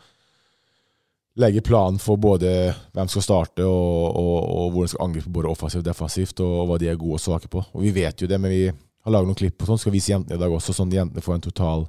[1.39, 2.49] legge planen for både
[2.93, 6.65] hvem som skal starte, og, og, og hvordan skal angripe både offensivt og defensivt, og,
[6.67, 7.63] hva de er gode og svake på.
[7.73, 10.11] Og Vi vet jo det, men vi har laget noen klipp og sånn, skal vise
[10.11, 11.85] jentene i dag også, sånn jentene får en total,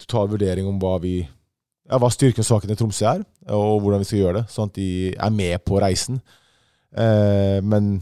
[0.00, 4.00] total vurdering om hva vi ja, hva styrken og svakheten i Tromsø er, og hvordan
[4.00, 6.22] vi skal gjøre det, sånn at de er med på reisen.
[6.92, 7.96] Eh, men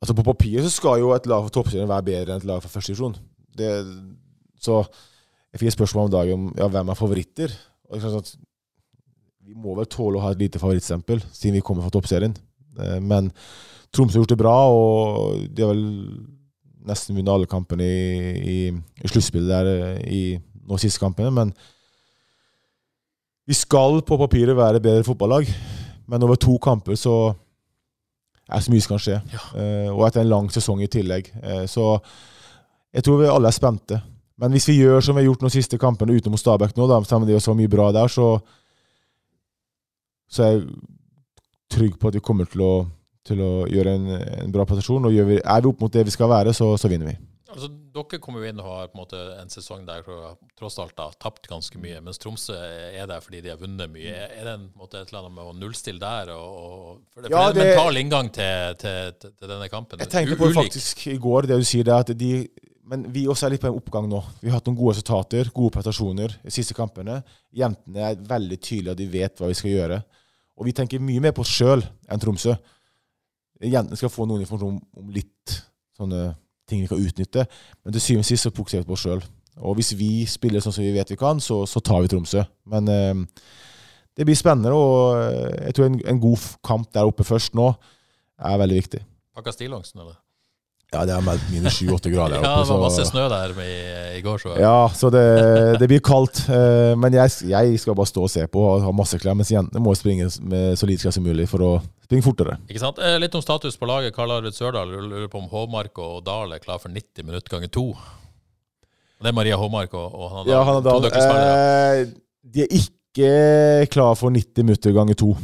[0.00, 2.60] altså på papiret så skal jo et lag for toppserien være bedre enn et lag
[2.64, 3.16] for første divisjon.
[4.60, 7.54] Så jeg fikk et spørsmål om dagen om ja, hvem er favoritter.
[7.90, 8.32] Og sånn at
[9.46, 12.36] vi må vel tåle å ha et lite favorittstempel, siden vi kommer fra toppserien.
[12.78, 13.32] Eh, Men
[13.90, 15.84] Tromsø har gjort det bra, og de har vel
[16.86, 18.58] nesten vunnet alle kampene i, i,
[19.02, 20.22] i sluttspillet der eh, i
[20.70, 21.32] nå siste kampene.
[21.34, 21.52] Men
[23.50, 25.48] vi skal på papiret være bedre fotballag,
[26.06, 27.32] men over to kamper så
[28.50, 29.18] er så mye som kan skje.
[29.30, 29.42] Ja.
[29.94, 31.28] og etter en lang sesong i tillegg.
[31.42, 31.96] Eh, så
[32.94, 34.00] jeg tror vi alle er spente.
[34.40, 37.00] Men hvis vi gjør som vi har gjort de siste kampene utenom Stabæk nå, da,
[37.04, 38.30] selv om det også så mye bra der, så,
[40.30, 40.62] så er jeg
[41.70, 42.74] trygg på at vi kommer til å,
[43.26, 44.06] til å gjøre en,
[44.46, 45.10] en bra prestasjon.
[45.10, 47.18] Og vi, er vi opp mot det vi skal være, så, så vinner vi.
[47.50, 50.78] Altså, dere kommer jo inn og har på en måte en sesong der dere tross
[50.82, 54.14] alt har tapt ganske mye, mens Tromsø er der fordi de har vunnet mye.
[54.28, 56.30] Er det en, måte, et eller annet med å nullstille der?
[56.36, 60.02] Og, og, for det, for det er en mental inngang til, til, til, denne kampen.
[60.04, 62.32] Jeg tenkte på det faktisk i går, det du sier, det at de
[62.90, 64.18] Men vi også er litt på en oppgang nå.
[64.40, 67.20] Vi har hatt noen gode resultater, gode prestasjoner de siste kampene.
[67.54, 69.98] Jentene er veldig tydelige, og de vet hva vi skal gjøre.
[70.58, 72.56] Og vi tenker mye mer på oss sjøl enn Tromsø.
[73.62, 75.54] Jentene skal få noen informasjon om, litt
[76.00, 76.32] sånne
[76.70, 77.44] ting vi kan utnytte,
[77.84, 79.22] men til syvende og sist så fokuserer vi på oss sjøl.
[79.60, 82.42] Og hvis vi spiller sånn som vi vet vi kan, så, så tar vi Tromsø.
[82.72, 83.22] Men eh,
[84.18, 87.68] det blir spennende, og eh, jeg tror en, en god kamp der oppe først nå
[88.40, 89.04] er veldig viktig.
[89.36, 90.18] Pakka stillongsen, eller?
[90.90, 93.74] Ja, det er meldt minus 7-8 grader Ja, det var masse snø der i,
[94.18, 95.20] i går, så ja, så det,
[95.78, 96.40] det blir kaldt.
[96.50, 99.52] eh, Men jeg, jeg skal bare stå og se på og ha masse klær, mens
[99.54, 101.70] jentene må springe med så lite klær som mulig for å
[102.08, 102.56] springe fortere.
[102.66, 102.98] Ikke sant?
[102.98, 104.16] Eh, Litt om status på laget.
[104.16, 107.70] Karl Arvid Sørdal lurer på om Håmark og Dahl er klar for 90 minutter ganger
[107.70, 107.86] to.
[109.20, 110.54] Det er Maria Håmark og, og Hanna Dahl.
[110.56, 111.06] Ja, Hanne Dahl.
[111.06, 112.04] eh,
[112.50, 115.36] De er ikke klar for 90 minutter ganger to.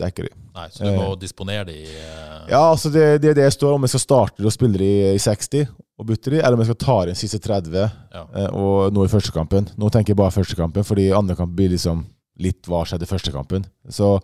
[0.00, 0.34] Det er ikke de.
[0.56, 3.84] Nei, så du må disponere de eh, Ja, altså det, det er det står om
[3.84, 5.66] jeg skal starte og spille de i 60
[6.00, 8.22] og bytte de, eller om jeg skal ta inn siste 30 Ja.
[8.24, 9.68] eh, og nå i første kampen.
[9.76, 12.06] Nå tenker jeg bare første kampen, fordi andre kamp blir liksom
[12.40, 13.68] litt hva skjedde i første kampen.
[13.92, 14.16] Så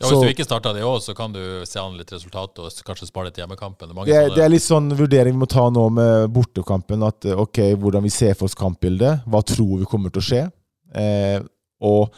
[0.00, 2.58] Ja, Hvis Så- du ikke starter det òg, så kan du se an litt resultat
[2.58, 3.88] og kanskje spare litt hjemmekampen.
[3.88, 7.02] Det Det det er litt sånn vurdering vi må ta nå med bortekampen.
[7.06, 9.24] At eh, ok, hvordan vi ser for oss kampbildet.
[9.28, 10.52] Hva tror vi kommer til å skje?
[10.94, 11.40] Eh,
[11.82, 12.10] og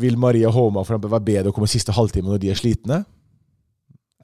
[0.00, 3.02] vil Maria Håma for eksempel være bedre å komme siste halvtime når de er slitne?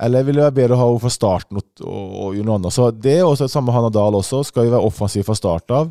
[0.00, 2.74] Eller vil det være bedre å ha henne fra starten og, og, gjøre noe annet?
[2.74, 4.44] Så det er også det samme Hanna Dahl også.
[4.46, 5.90] Skal vi være offensiv fra start av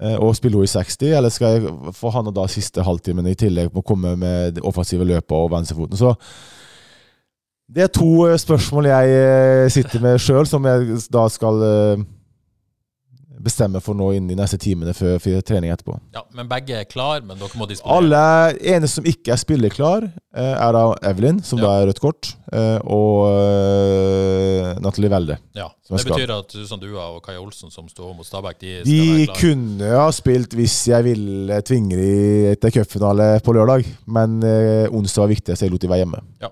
[0.00, 3.36] eh, og spille henne i 60, eller skal jeg få Hanna Dahl siste halvtimen i
[3.38, 5.98] tillegg på å komme med det offensive løpet og venstrefoten?
[5.98, 6.14] Så
[7.72, 11.58] det er to eh, spørsmål jeg eh, sitter med sjøl, som jeg da skal
[13.42, 15.96] bestemme for nå inn de neste timene før, før trening etterpå.
[16.14, 17.98] Ja, Men begge er klar, men dere må disponere?
[17.98, 18.22] Alle
[18.74, 21.64] eneste som ikke er spilleklar, eh, er da Evelyn, som Ja.
[21.66, 25.36] da er rødt kort, eh, og eh, Natalie Welde.
[25.56, 28.72] Ja, Det betyr betyr at Susan Dua og Kaja Olsen, som står mot Stabæk, de
[28.80, 29.40] skal De være klare?
[29.40, 34.38] kunne ha spilt hvis jeg ville tvinge dem til cupfinale på lørdag, men
[34.92, 36.20] onsdag var viktig, så jeg lot de være hjemme.
[36.40, 36.48] Ja.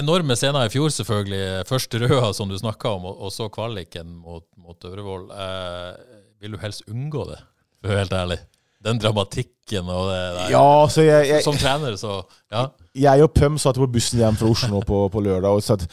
[0.00, 1.66] Enorme scener i fjor, selvfølgelig.
[1.68, 5.26] Først Røa, som du snakka om, og så kvaliken mot, mot Øvrevoll.
[5.34, 7.40] Eh, vil du helst unngå det,
[7.80, 8.38] for å være helt ærlig?
[8.80, 10.46] Den dramatikken og det der.
[10.54, 12.70] Ja, så jeg, jeg, Som trener, så ja.
[12.96, 15.84] jeg og Pøm satt på bussen hjem fra Oslo på, på lørdag og sa at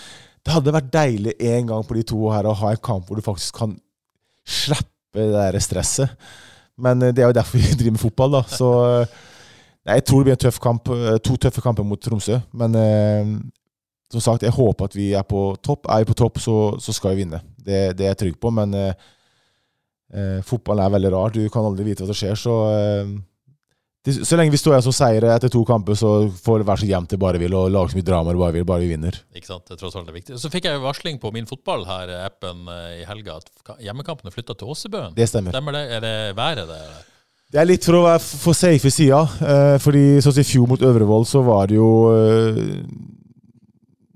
[0.47, 3.19] det hadde vært deilig en gang på de to her å ha en kamp hvor
[3.19, 3.73] du faktisk kan
[4.47, 6.15] slippe det der stresset.
[6.79, 8.43] Men eh, det er jo derfor vi driver med fotball, da.
[8.47, 9.17] Så eh,
[9.91, 12.39] jeg tror det blir en tøff kamp, eh, to tøffe kamper mot Tromsø.
[12.55, 12.79] Men
[14.11, 15.87] som sagt, jeg håper at vi er på topp.
[15.91, 17.41] Er vi på topp, så, så skal vi vinne.
[17.57, 18.51] Det, det er jeg trygg på.
[18.55, 18.93] Men eh,
[20.13, 21.33] eh, fotballen er veldig rar.
[21.35, 22.37] Du kan aldri vite hva som skjer.
[22.39, 23.17] Så eh,
[24.07, 26.79] det- så lenge vi står her som seire etter to kamper, så får det være
[26.85, 28.93] så jevnt det bare vil, og lage så mye drama det bare vil, bare vi
[28.93, 29.17] vinner.
[29.35, 29.65] Ikke sant?
[29.67, 30.39] Det er tross alt er viktig.
[30.39, 33.83] Så fikk jeg jo varsling på min fotball her, appen, eh, i helga, at hjemmekampene
[33.89, 35.11] hjemmekampen flytta til Åsebøen.
[35.17, 35.51] Det stemmer.
[35.51, 35.83] Stemmer det?
[35.97, 36.79] Er det været det?
[36.79, 37.03] eller?
[37.51, 39.19] Det er litt for å være for safe sida.
[39.43, 42.63] Eh, fordi sånn som i fjor mot Øvrevoll, så var det jo eh,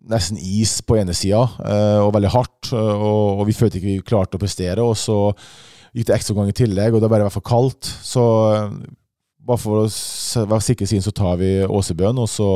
[0.10, 2.72] nesten is på ene sida, eh, og veldig hardt.
[2.74, 4.82] eh, Og, og vi følte ikke vi klarte å prestere.
[4.82, 5.34] Og så
[5.94, 7.86] gikk det ekstraomgang i tillegg, og det bare hvert for kaldt.
[7.86, 8.24] Så
[8.56, 8.70] eh,
[9.42, 9.88] bare for å
[10.48, 12.50] være sikker siden så tar vi Åsebøen, og så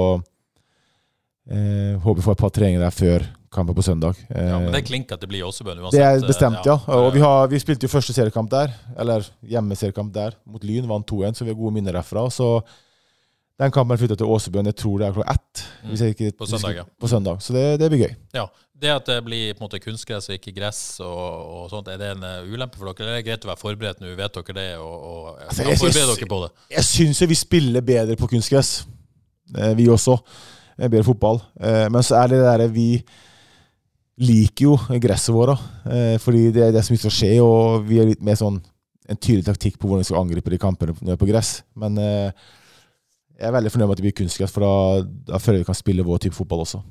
[1.52, 3.26] eh, håper vi får et par treninger der før
[3.56, 4.18] kampen på søndag.
[4.30, 5.96] Ja, men det er klink at det blir Åsebøen uansett.
[6.02, 6.76] det er bestemt, ja.
[6.92, 10.88] Og vi, har, vi spilte jo første seriekamp der, eller hjemmeseriekamp der, mot Lyn.
[10.90, 12.26] Vant 2-1, så vi har gode minner derfra.
[12.34, 12.50] Så
[13.60, 15.64] den kampen er flytta til Åsebøen, jeg tror det er klokka ett.
[15.96, 16.38] Jeg ikke, Mm.
[16.38, 16.84] På søndag, ja.
[17.00, 17.42] På søndag.
[17.42, 18.16] Så det, det blir gøy.
[18.36, 21.88] Ja, Det at det blir på en måte kunstgress og ikke gress, og, og sånt,
[21.88, 23.06] er det en eh, ulempe for dere?
[23.06, 24.10] Eller er det greit å være forberedt nå?
[24.20, 24.66] Vet dere det?
[24.84, 26.50] Og, og Altså, jeg forberede dere på det?
[26.76, 28.74] Jeg syns jo vi spiller bedre på kunstgress,
[29.56, 30.18] eh, vi også.
[30.76, 31.40] Eh, Bedre fotball.
[31.62, 32.90] Eh, Men så er det det derre vi
[34.18, 35.60] liker jo gresset vårt.
[36.24, 38.60] Fordi det er det som skal skje, og vi er litt mer sånn
[39.08, 41.62] en tydelig taktikk på hvordan vi skal angripe de kampene på gress.
[41.76, 41.96] Men
[43.36, 45.70] jeg er veldig fornøyd med at det blir kunstgress, for da, da føler jeg vi
[45.72, 46.82] kan spille vår type fotball også.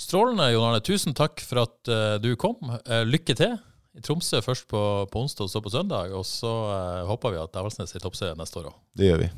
[0.00, 0.80] Strålende, Jon Arne.
[0.84, 2.56] Tusen takk for at uh, du kom.
[2.88, 3.56] Uh, lykke til
[3.96, 4.80] i Tromsø først på,
[5.10, 6.14] på onsdag og så på søndag.
[6.16, 8.76] Og så uh, håper vi at Avaldsnes er i toppserien neste år òg.
[8.96, 9.30] Det gjør vi.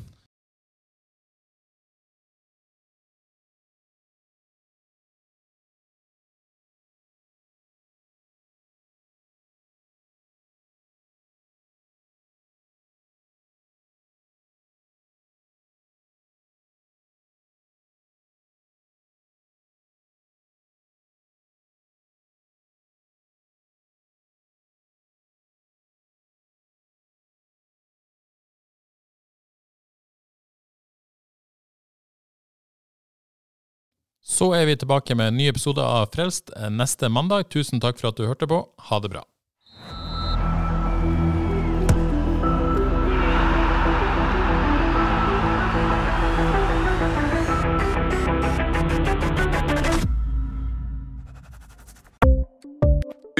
[34.33, 37.51] Så er vi tilbake med en ny episode av Frelst eh, neste mandag.
[37.53, 38.63] Tusen takk for at du hørte på.
[38.89, 39.21] Ha det bra.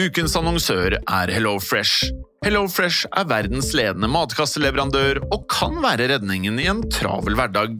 [0.04, 2.12] Ukens annonsør er HelloFresh.
[2.46, 7.80] HelloFresh er verdens ledende matkasseleverandør og kan være redningen i en travel hverdag.